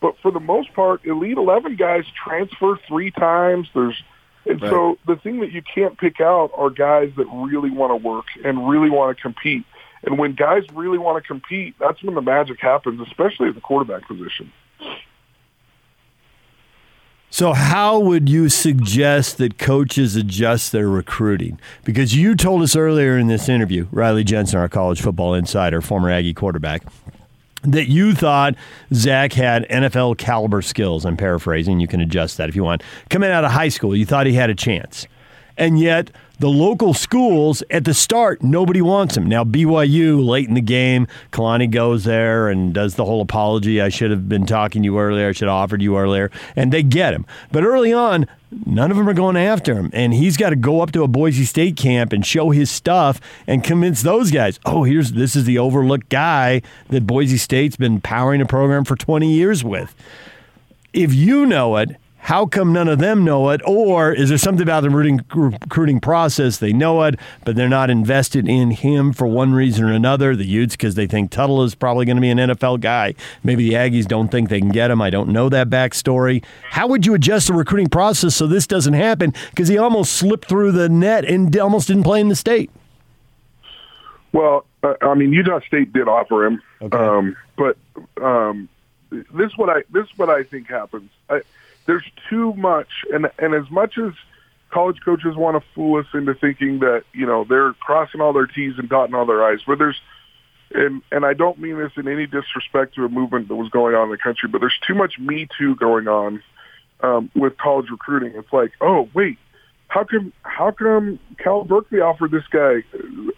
but 0.00 0.16
for 0.22 0.30
the 0.30 0.40
most 0.40 0.72
part, 0.74 1.04
Elite 1.04 1.36
11 1.36 1.76
guys 1.76 2.04
transfer 2.24 2.78
three 2.86 3.10
times. 3.10 3.68
There's, 3.74 4.00
and 4.46 4.60
so 4.60 4.98
the 5.06 5.16
thing 5.16 5.40
that 5.40 5.50
you 5.50 5.62
can't 5.62 5.98
pick 5.98 6.20
out 6.20 6.52
are 6.54 6.70
guys 6.70 7.10
that 7.16 7.26
really 7.32 7.70
want 7.70 7.90
to 7.90 7.96
work 7.96 8.26
and 8.44 8.68
really 8.68 8.90
want 8.90 9.16
to 9.16 9.20
compete. 9.20 9.64
And 10.04 10.18
when 10.18 10.34
guys 10.34 10.62
really 10.72 10.98
want 10.98 11.22
to 11.22 11.26
compete, 11.26 11.74
that's 11.80 12.02
when 12.02 12.14
the 12.14 12.22
magic 12.22 12.60
happens, 12.60 13.00
especially 13.00 13.48
at 13.48 13.54
the 13.54 13.60
quarterback 13.62 14.06
position. 14.06 14.52
So, 17.34 17.52
how 17.52 17.98
would 17.98 18.28
you 18.28 18.48
suggest 18.48 19.38
that 19.38 19.58
coaches 19.58 20.14
adjust 20.14 20.70
their 20.70 20.88
recruiting? 20.88 21.58
Because 21.82 22.14
you 22.14 22.36
told 22.36 22.62
us 22.62 22.76
earlier 22.76 23.18
in 23.18 23.26
this 23.26 23.48
interview, 23.48 23.88
Riley 23.90 24.22
Jensen, 24.22 24.60
our 24.60 24.68
college 24.68 25.00
football 25.02 25.34
insider, 25.34 25.80
former 25.80 26.10
Aggie 26.10 26.32
quarterback, 26.32 26.84
that 27.64 27.88
you 27.88 28.14
thought 28.14 28.54
Zach 28.92 29.32
had 29.32 29.68
NFL 29.68 30.16
caliber 30.16 30.62
skills. 30.62 31.04
I'm 31.04 31.16
paraphrasing. 31.16 31.80
You 31.80 31.88
can 31.88 32.00
adjust 32.00 32.36
that 32.36 32.48
if 32.48 32.54
you 32.54 32.62
want. 32.62 32.84
Coming 33.10 33.32
out 33.32 33.42
of 33.42 33.50
high 33.50 33.68
school, 33.68 33.96
you 33.96 34.06
thought 34.06 34.26
he 34.26 34.34
had 34.34 34.48
a 34.48 34.54
chance. 34.54 35.08
And 35.56 35.78
yet, 35.78 36.10
the 36.40 36.48
local 36.48 36.94
schools 36.94 37.62
at 37.70 37.84
the 37.84 37.94
start, 37.94 38.42
nobody 38.42 38.82
wants 38.82 39.16
him. 39.16 39.26
Now, 39.26 39.44
BYU, 39.44 40.24
late 40.24 40.48
in 40.48 40.54
the 40.54 40.60
game, 40.60 41.06
Kalani 41.30 41.70
goes 41.70 42.04
there 42.04 42.48
and 42.48 42.74
does 42.74 42.96
the 42.96 43.04
whole 43.04 43.20
apology. 43.20 43.80
I 43.80 43.88
should 43.88 44.10
have 44.10 44.28
been 44.28 44.44
talking 44.44 44.82
to 44.82 44.86
you 44.86 44.98
earlier. 44.98 45.28
I 45.28 45.32
should 45.32 45.46
have 45.46 45.54
offered 45.54 45.80
you 45.80 45.96
earlier. 45.96 46.32
And 46.56 46.72
they 46.72 46.82
get 46.82 47.14
him. 47.14 47.24
But 47.52 47.62
early 47.62 47.92
on, 47.92 48.26
none 48.66 48.90
of 48.90 48.96
them 48.96 49.08
are 49.08 49.14
going 49.14 49.36
after 49.36 49.74
him. 49.74 49.90
And 49.92 50.12
he's 50.12 50.36
got 50.36 50.50
to 50.50 50.56
go 50.56 50.80
up 50.80 50.90
to 50.92 51.04
a 51.04 51.08
Boise 51.08 51.44
State 51.44 51.76
camp 51.76 52.12
and 52.12 52.26
show 52.26 52.50
his 52.50 52.68
stuff 52.68 53.20
and 53.46 53.62
convince 53.62 54.02
those 54.02 54.32
guys, 54.32 54.58
oh, 54.66 54.82
here's 54.82 55.12
this 55.12 55.36
is 55.36 55.44
the 55.44 55.58
overlooked 55.58 56.08
guy 56.08 56.62
that 56.88 57.06
Boise 57.06 57.38
State's 57.38 57.76
been 57.76 58.00
powering 58.00 58.40
a 58.40 58.46
program 58.46 58.84
for 58.84 58.96
20 58.96 59.32
years 59.32 59.62
with. 59.62 59.94
If 60.92 61.14
you 61.14 61.46
know 61.46 61.76
it, 61.76 61.96
how 62.24 62.46
come 62.46 62.72
none 62.72 62.88
of 62.88 63.00
them 63.00 63.22
know 63.22 63.50
it? 63.50 63.60
Or 63.66 64.10
is 64.10 64.30
there 64.30 64.38
something 64.38 64.62
about 64.62 64.80
the 64.82 64.88
recruiting, 64.88 65.20
recruiting 65.60 66.00
process? 66.00 66.56
They 66.56 66.72
know 66.72 67.02
it, 67.02 67.16
but 67.44 67.54
they're 67.54 67.68
not 67.68 67.90
invested 67.90 68.48
in 68.48 68.70
him 68.70 69.12
for 69.12 69.26
one 69.26 69.52
reason 69.52 69.84
or 69.84 69.92
another. 69.92 70.34
The 70.34 70.46
Utes, 70.46 70.74
because 70.74 70.94
they 70.94 71.06
think 71.06 71.30
Tuttle 71.30 71.62
is 71.64 71.74
probably 71.74 72.06
going 72.06 72.16
to 72.16 72.22
be 72.22 72.30
an 72.30 72.38
NFL 72.38 72.80
guy. 72.80 73.14
Maybe 73.42 73.68
the 73.68 73.76
Aggies 73.76 74.06
don't 74.06 74.28
think 74.30 74.48
they 74.48 74.58
can 74.58 74.70
get 74.70 74.90
him. 74.90 75.02
I 75.02 75.10
don't 75.10 75.28
know 75.28 75.50
that 75.50 75.68
backstory. 75.68 76.42
How 76.70 76.86
would 76.86 77.04
you 77.04 77.12
adjust 77.12 77.48
the 77.48 77.52
recruiting 77.52 77.90
process 77.90 78.34
so 78.34 78.46
this 78.46 78.66
doesn't 78.66 78.94
happen? 78.94 79.34
Because 79.50 79.68
he 79.68 79.76
almost 79.76 80.14
slipped 80.14 80.48
through 80.48 80.72
the 80.72 80.88
net 80.88 81.26
and 81.26 81.54
almost 81.58 81.88
didn't 81.88 82.04
play 82.04 82.22
in 82.22 82.30
the 82.30 82.36
state. 82.36 82.70
Well, 84.32 84.64
uh, 84.82 84.94
I 85.02 85.12
mean, 85.12 85.32
Utah 85.34 85.60
State 85.66 85.92
did 85.92 86.08
offer 86.08 86.46
him, 86.46 86.62
Okay. 86.80 86.96
um, 86.96 87.36
but 87.56 87.76
um, 88.20 88.68
this 89.10 89.50
is 89.50 89.56
what 89.58 89.68
I 89.68 89.82
this 89.92 90.06
is 90.06 90.18
what 90.18 90.30
I 90.30 90.42
think 90.42 90.68
happens. 90.68 91.10
I, 91.30 91.42
there's 91.86 92.04
too 92.30 92.54
much, 92.54 92.88
and 93.12 93.30
and 93.38 93.54
as 93.54 93.70
much 93.70 93.98
as 93.98 94.12
college 94.70 94.98
coaches 95.04 95.36
want 95.36 95.62
to 95.62 95.68
fool 95.74 96.00
us 96.00 96.06
into 96.14 96.34
thinking 96.34 96.80
that 96.80 97.04
you 97.12 97.26
know 97.26 97.44
they're 97.44 97.72
crossing 97.74 98.20
all 98.20 98.32
their 98.32 98.46
T's 98.46 98.74
and 98.78 98.88
dotting 98.88 99.14
all 99.14 99.26
their 99.26 99.44
I's, 99.44 99.60
but 99.66 99.78
there's 99.78 100.00
and 100.72 101.02
and 101.12 101.24
I 101.24 101.34
don't 101.34 101.58
mean 101.58 101.78
this 101.78 101.92
in 101.96 102.08
any 102.08 102.26
disrespect 102.26 102.94
to 102.96 103.04
a 103.04 103.08
movement 103.08 103.48
that 103.48 103.56
was 103.56 103.70
going 103.70 103.94
on 103.94 104.04
in 104.04 104.10
the 104.10 104.18
country, 104.18 104.48
but 104.48 104.60
there's 104.60 104.78
too 104.86 104.94
much 104.94 105.18
Me 105.18 105.46
Too 105.58 105.76
going 105.76 106.08
on 106.08 106.42
um, 107.00 107.30
with 107.34 107.56
college 107.58 107.90
recruiting. 107.90 108.32
It's 108.34 108.52
like, 108.52 108.72
oh 108.80 109.08
wait, 109.14 109.38
how 109.88 110.04
come 110.04 110.32
how 110.42 110.70
come 110.72 111.18
Cal 111.38 111.64
Berkeley 111.64 112.00
offered 112.00 112.30
this 112.30 112.46
guy? 112.50 112.82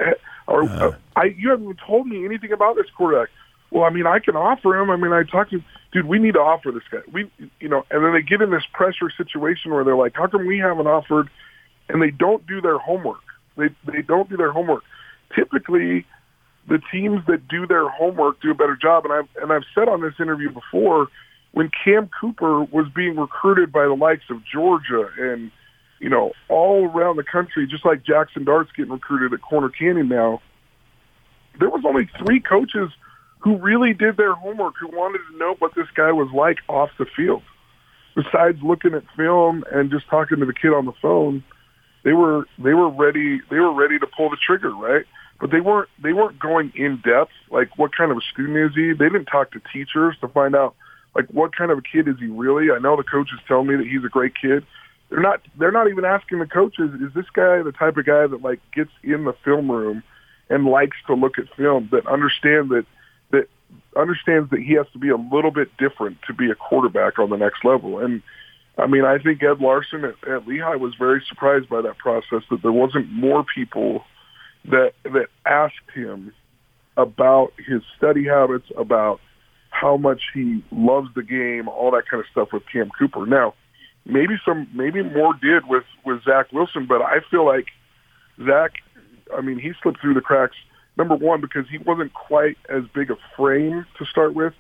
Uh, 0.01 0.13
Or 0.49 0.63
uh, 0.63 0.95
I 1.17 1.25
you 1.25 1.51
haven't 1.51 1.65
even 1.65 1.77
told 1.85 2.07
me 2.07 2.25
anything 2.25 2.53
about 2.53 2.77
this 2.77 2.87
quarterback. 2.97 3.31
Well, 3.71 3.85
I 3.85 3.91
mean, 3.91 4.07
I 4.07 4.19
can 4.19 4.37
offer 4.37 4.81
him. 4.81 4.91
I 4.91 4.97
mean, 4.97 5.13
I 5.13 5.23
talked 5.25 5.51
to 5.51 5.63
dude. 5.93 6.07
We 6.07 6.19
need 6.19 6.35
to 6.35 6.41
offer 6.41 6.71
this 6.71 6.83
guy. 6.91 6.99
We, 7.13 7.31
you 7.61 7.69
know, 7.69 7.85
and 7.91 8.05
then 8.05 8.13
they 8.13 8.23
get 8.23 8.43
in 8.43 8.51
this 8.51 8.65
pressure 8.73 9.11
situation 9.17 9.73
where 9.73 9.85
they're 9.85 9.97
like, 9.97 10.15
how 10.15 10.27
come 10.27 10.47
we 10.47 10.59
haven't 10.59 10.87
offered? 10.87 11.29
And 11.89 12.03
they 12.03 12.11
don't 12.11 12.47
do 12.47 12.61
their 12.61 12.79
homework. 12.79 13.23
They 13.57 13.69
they 13.87 14.03
don't 14.03 14.29
do 14.29 14.37
their 14.37 14.53
homework. 14.53 14.83
Typically, 15.35 16.05
the 16.69 16.81
teams 16.93 17.23
that 17.27 17.49
do 17.49 17.67
their 17.67 17.89
homework 17.89 18.41
do 18.41 18.51
a 18.51 18.55
better 18.55 18.77
job. 18.77 19.05
And 19.05 19.13
I've 19.13 19.29
and 19.43 19.53
I've 19.53 19.65
said 19.75 19.89
on 19.89 20.01
this 20.01 20.15
interview 20.21 20.51
before, 20.51 21.09
when 21.53 21.71
Cam 21.85 22.11
Cooper 22.21 22.65
was 22.65 22.87
being 22.95 23.17
recruited 23.17 23.73
by 23.73 23.85
the 23.85 23.95
likes 23.95 24.25
of 24.31 24.43
Georgia 24.45 25.09
and 25.19 25.51
you 26.01 26.09
know 26.09 26.33
all 26.49 26.87
around 26.87 27.17
the 27.17 27.25
country, 27.25 27.67
just 27.67 27.85
like 27.85 28.05
Jackson 28.05 28.45
Dart's 28.45 28.71
getting 28.77 28.93
recruited 28.93 29.33
at 29.33 29.41
Corner 29.43 29.69
Canyon 29.69 30.09
now, 30.09 30.43
there 31.59 31.71
was 31.71 31.85
only 31.87 32.09
three 32.19 32.41
coaches 32.41 32.91
who 33.47 33.57
really 33.59 33.95
did 33.95 34.17
their 34.17 34.35
homework, 34.35 34.75
who 34.81 34.89
wanted 34.89 35.21
to 35.31 35.39
know 35.39 35.55
what 35.61 35.73
this 35.77 35.87
guy 35.95 36.11
was 36.11 36.29
like 36.35 36.59
off 36.69 36.91
the 36.99 37.07
field. 37.17 37.43
Besides 38.17 38.59
looking 38.61 38.93
at 38.93 39.05
film 39.17 39.63
and 39.71 39.89
just 39.89 40.09
talking 40.09 40.41
to 40.41 40.47
the 40.47 40.53
kid 40.53 40.73
on 40.73 40.85
the 40.85 40.95
phone, 41.01 41.45
they 42.03 42.13
were 42.13 42.47
they 42.59 42.75
were 42.75 42.89
ready 42.89 43.41
they 43.49 43.61
were 43.61 43.73
ready 43.73 44.01
to 44.01 44.07
pull 44.17 44.31
the 44.31 44.37
trigger, 44.45 44.75
right? 44.75 45.05
But 45.41 45.53
they 45.53 45.61
weren't 45.61 45.89
they 46.03 46.13
weren't 46.13 46.41
going 46.41 46.73
in 46.75 47.01
depth, 47.05 47.31
like 47.49 47.79
what 47.79 47.95
kind 47.97 48.11
of 48.11 48.17
a 48.17 48.21
student 48.33 48.59
is 48.59 48.75
he? 48.75 48.95
They 48.95 49.11
didn't 49.11 49.27
talk 49.27 49.53
to 49.53 49.61
teachers 49.73 50.17
to 50.23 50.29
find 50.29 50.57
out 50.57 50.75
like 51.15 51.27
what 51.29 51.55
kind 51.55 51.71
of 51.71 51.79
a 51.79 51.83
kid 51.83 52.09
is 52.09 52.17
he 52.19 52.27
really? 52.27 52.73
I 52.73 52.81
know 52.81 52.97
the 52.97 53.05
coaches 53.05 53.39
tell 53.47 53.63
me 53.63 53.77
that 53.77 53.87
he's 53.87 54.05
a 54.05 54.09
great 54.09 54.33
kid. 54.35 54.67
They're 55.09 55.21
not 55.21 55.41
they're 55.57 55.71
not 55.71 55.87
even 55.87 56.05
asking 56.05 56.41
the 56.41 56.47
coaches, 56.47 56.91
is 57.01 57.15
this 57.15 57.31
guy 57.33 57.63
the 57.63 57.71
type 57.71 57.97
of 57.97 58.07
guy 58.07 58.27
that 58.27 58.43
like 58.43 58.59
gets 58.75 58.91
in 59.05 59.23
the 59.23 59.35
film 59.45 59.71
room 59.71 60.03
and 60.51 60.65
likes 60.65 60.97
to 61.07 61.15
look 61.15 61.39
at 61.39 61.45
film 61.57 61.89
that 61.93 62.09
understand 62.09 62.71
that 62.71 62.87
understands 63.97 64.51
that 64.51 64.61
he 64.61 64.75
has 64.75 64.87
to 64.93 64.99
be 64.99 65.09
a 65.09 65.17
little 65.17 65.51
bit 65.51 65.69
different 65.79 66.19
to 66.27 66.35
be 66.35 66.51
a 66.51 66.55
quarterback 66.55 67.19
on 67.19 67.31
the 67.31 67.37
next 67.37 67.65
level. 67.65 67.99
And 67.99 68.23
I 68.79 68.87
mean, 68.87 69.05
I 69.05 69.19
think 69.19 69.43
Ed 69.43 69.61
Larson 69.61 70.05
at, 70.05 70.15
at 70.29 70.47
Lehi 70.47 70.79
was 70.79 70.95
very 70.99 71.23
surprised 71.29 71.69
by 71.69 71.81
that 71.83 71.99
process 71.99 72.43
that 72.51 72.63
there 72.63 72.73
wasn't 72.73 73.11
more 73.11 73.45
people 73.55 74.05
that 74.67 74.93
that 75.05 75.29
asked 75.47 75.91
him 75.95 76.33
about 76.97 77.53
his 77.67 77.83
study 77.97 78.25
habits, 78.25 78.67
about 78.77 79.21
how 79.71 79.97
much 79.97 80.23
he 80.33 80.65
loves 80.71 81.09
the 81.15 81.23
game, 81.23 81.69
all 81.69 81.91
that 81.93 82.05
kind 82.11 82.21
of 82.23 82.27
stuff 82.31 82.49
with 82.53 82.63
Cam 82.71 82.91
Cooper. 82.99 83.27
Now, 83.27 83.55
maybe 84.05 84.35
some 84.45 84.69
maybe 84.75 85.03
more 85.03 85.35
did 85.35 85.67
with 85.67 85.85
with 86.05 86.23
Zach 86.25 86.53
Wilson, 86.53 86.87
but 86.87 87.03
I 87.03 87.21
feel 87.31 87.47
like 87.47 87.67
Zach. 88.45 88.73
I 89.37 89.41
mean, 89.41 89.59
he 89.59 89.73
slipped 89.83 90.01
through 90.01 90.15
the 90.15 90.21
cracks. 90.21 90.57
Number 90.97 91.15
one, 91.15 91.41
because 91.41 91.69
he 91.71 91.79
wasn't 91.79 92.15
quite 92.15 92.57
as 92.69 92.85
big 92.95 93.11
a 93.11 93.17
frame 93.37 93.87
to 93.99 94.07
start 94.07 94.35
with. 94.35 94.55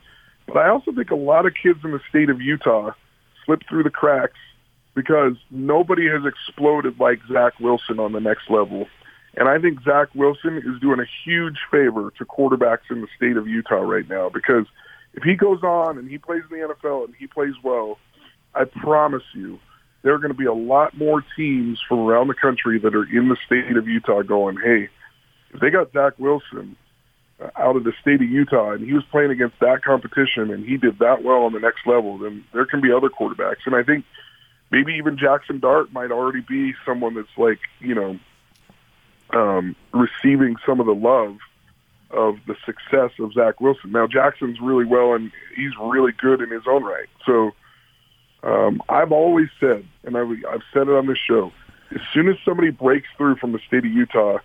But 0.46 0.59
I 0.59 0.68
also 0.68 0.92
think 0.92 1.11
a 1.11 1.16
lot 1.16 1.46
of 1.46 1.55
kids 1.55 1.81
in 1.83 1.92
the 1.92 2.01
state 2.09 2.31
of 2.31 2.40
Utah 2.40 2.92
slip 3.44 3.62
through 3.68 3.85
the 3.85 3.90
cracks 3.90 4.38
because 4.94 5.35
nobody 5.51 6.09
has 6.09 6.22
exploded 6.25 7.01
like 7.01 7.20
Zach 7.33 7.59
Wilson 7.61 7.99
on 7.99 8.12
the 8.12 8.20
next 8.20 8.51
level. 8.51 8.87
And 9.37 9.49
I 9.49 9.59
think 9.59 9.83
Zach 9.83 10.09
Wilson 10.14 10.59
is 10.59 10.81
doing 10.81 11.01
a 11.01 11.07
huge 11.25 11.59
favor 11.70 12.12
to 12.18 12.25
quarterbacks 12.25 12.90
in 12.90 13.03
the 13.03 13.09
state 13.16 13.37
of 13.37 13.46
Utah 13.46 13.81
right 13.81 14.09
now 14.09 14.31
because 14.31 14.66
if 15.14 15.22
he 15.22 15.35
goes 15.35 15.62
on 15.62 15.99
and 15.99 16.09
he 16.09 16.18
plays 16.18 16.42
in 16.51 16.59
the 16.59 16.75
NFL 16.75 17.07
and 17.07 17.14
he 17.18 17.27
plays 17.27 17.55
well, 17.62 17.99
I 18.55 18.64
promise 18.64 19.25
you 19.35 19.59
there 20.03 20.14
are 20.14 20.18
going 20.18 20.33
to 20.33 20.38
be 20.38 20.46
a 20.46 20.55
lot 20.55 20.96
more 20.96 21.22
teams 21.37 21.81
from 21.87 22.01
around 22.01 22.29
the 22.29 22.35
country 22.35 22.79
that 22.79 22.94
are 22.94 23.05
in 23.05 23.29
the 23.29 23.37
state 23.44 23.77
of 23.77 23.87
Utah 23.88 24.22
going, 24.22 24.57
hey, 24.57 24.88
if 25.53 25.61
they 25.61 25.71
got 25.71 25.93
Zach 25.93 26.19
Wilson 26.19 26.77
uh, 27.41 27.51
out 27.57 27.77
of 27.77 27.85
the 27.85 27.93
state 28.01 28.23
of 28.23 28.29
Utah 28.29 28.73
and 28.73 28.85
he 28.85 28.93
was 28.93 29.05
playing 29.11 29.31
against 29.31 29.59
that 29.61 29.83
competition 29.83 30.51
and 30.51 30.65
he 30.65 30.77
did 30.77 30.99
that 30.99 31.23
well 31.23 31.45
on 31.45 31.53
the 31.53 31.61
next 31.61 31.87
level, 31.87 32.19
then 32.19 32.45
there 32.53 32.67
can 32.67 32.81
be 32.81 32.93
other 32.93 33.09
quarterbacks. 33.09 33.67
And 33.67 33.75
I 33.75 33.83
think 33.83 34.05
maybe 34.71 34.95
even 34.95 35.19
Jackson 35.19 35.61
Dart 35.61 35.93
might 35.93 36.11
already 36.11 36.41
be 36.41 36.75
someone 36.85 37.15
that's 37.15 37.37
like, 37.37 37.61
you 37.81 37.95
know, 37.95 38.19
um, 39.31 39.77
receiving 39.93 40.57
some 40.65 40.81
of 40.81 40.87
the 40.87 40.95
love 40.95 41.39
of 42.11 42.37
the 42.47 42.55
success 42.65 43.11
of 43.19 43.33
Zach 43.33 43.61
Wilson. 43.61 43.93
Now 43.93 44.07
Jackson's 44.07 44.61
really 44.61 44.85
well 44.85 45.15
and 45.15 45.33
he's 45.55 45.73
really 45.81 46.13
good 46.13 46.41
in 46.41 46.51
his 46.51 46.63
own 46.67 46.85
right. 46.85 47.09
So 47.25 47.53
um, 48.43 48.81
I've 48.89 49.13
always 49.13 49.49
said, 49.59 49.87
and 50.05 50.17
I've, 50.17 50.29
I've 50.49 50.63
said 50.73 50.89
it 50.89 50.95
on 50.95 51.07
this 51.07 51.19
show, 51.19 51.53
as 51.91 52.01
soon 52.13 52.29
as 52.29 52.37
somebody 52.45 52.71
breaks 52.71 53.09
through 53.17 53.37
from 53.37 53.53
the 53.53 53.59
state 53.67 53.85
of 53.85 53.91
Utah, 53.93 54.39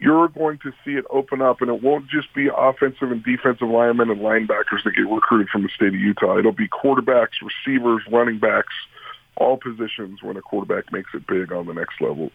you're 0.00 0.28
going 0.28 0.58
to 0.58 0.72
see 0.84 0.92
it 0.92 1.04
open 1.10 1.42
up, 1.42 1.60
and 1.60 1.70
it 1.70 1.82
won't 1.82 2.08
just 2.08 2.32
be 2.34 2.48
offensive 2.54 3.10
and 3.10 3.22
defensive 3.24 3.68
linemen 3.68 4.10
and 4.10 4.20
linebackers 4.20 4.84
that 4.84 4.92
get 4.94 5.08
recruited 5.08 5.48
from 5.48 5.62
the 5.64 5.68
state 5.68 5.88
of 5.88 5.94
Utah. 5.96 6.38
It'll 6.38 6.52
be 6.52 6.68
quarterbacks, 6.68 7.40
receivers, 7.42 8.02
running 8.10 8.38
backs, 8.38 8.74
all 9.36 9.56
positions 9.56 10.22
when 10.22 10.36
a 10.36 10.42
quarterback 10.42 10.92
makes 10.92 11.10
it 11.14 11.26
big 11.26 11.52
on 11.52 11.66
the 11.66 11.74
next 11.74 12.00
level. 12.00 12.30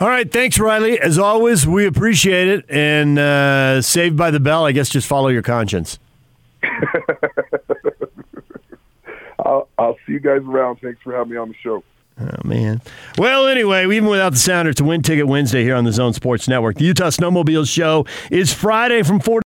All 0.00 0.08
right, 0.08 0.30
thanks, 0.30 0.58
Riley. 0.58 0.98
As 0.98 1.18
always, 1.18 1.66
we 1.66 1.86
appreciate 1.86 2.48
it. 2.48 2.64
And 2.70 3.18
uh, 3.18 3.82
saved 3.82 4.16
by 4.16 4.30
the 4.30 4.40
bell, 4.40 4.64
I 4.64 4.72
guess 4.72 4.88
just 4.88 5.06
follow 5.06 5.28
your 5.28 5.42
conscience. 5.42 5.98
I'll, 9.38 9.68
I'll 9.78 9.96
see 10.06 10.12
you 10.12 10.20
guys 10.20 10.40
around. 10.42 10.76
Thanks 10.80 11.02
for 11.02 11.12
having 11.14 11.32
me 11.32 11.36
on 11.36 11.48
the 11.48 11.54
show. 11.62 11.84
Oh, 12.18 12.26
man. 12.44 12.82
Well, 13.16 13.46
anyway, 13.46 13.84
even 13.84 14.06
without 14.06 14.32
the 14.32 14.38
sounder, 14.38 14.70
it's 14.70 14.80
a 14.80 14.84
Win 14.84 15.02
Ticket 15.02 15.26
Wednesday 15.26 15.62
here 15.62 15.74
on 15.74 15.84
the 15.84 15.92
Zone 15.92 16.12
Sports 16.12 16.48
Network. 16.48 16.76
The 16.76 16.84
Utah 16.84 17.08
Snowmobile 17.08 17.66
Show 17.68 18.06
is 18.30 18.52
Friday 18.52 19.02
from 19.02 19.20
4 19.20 19.38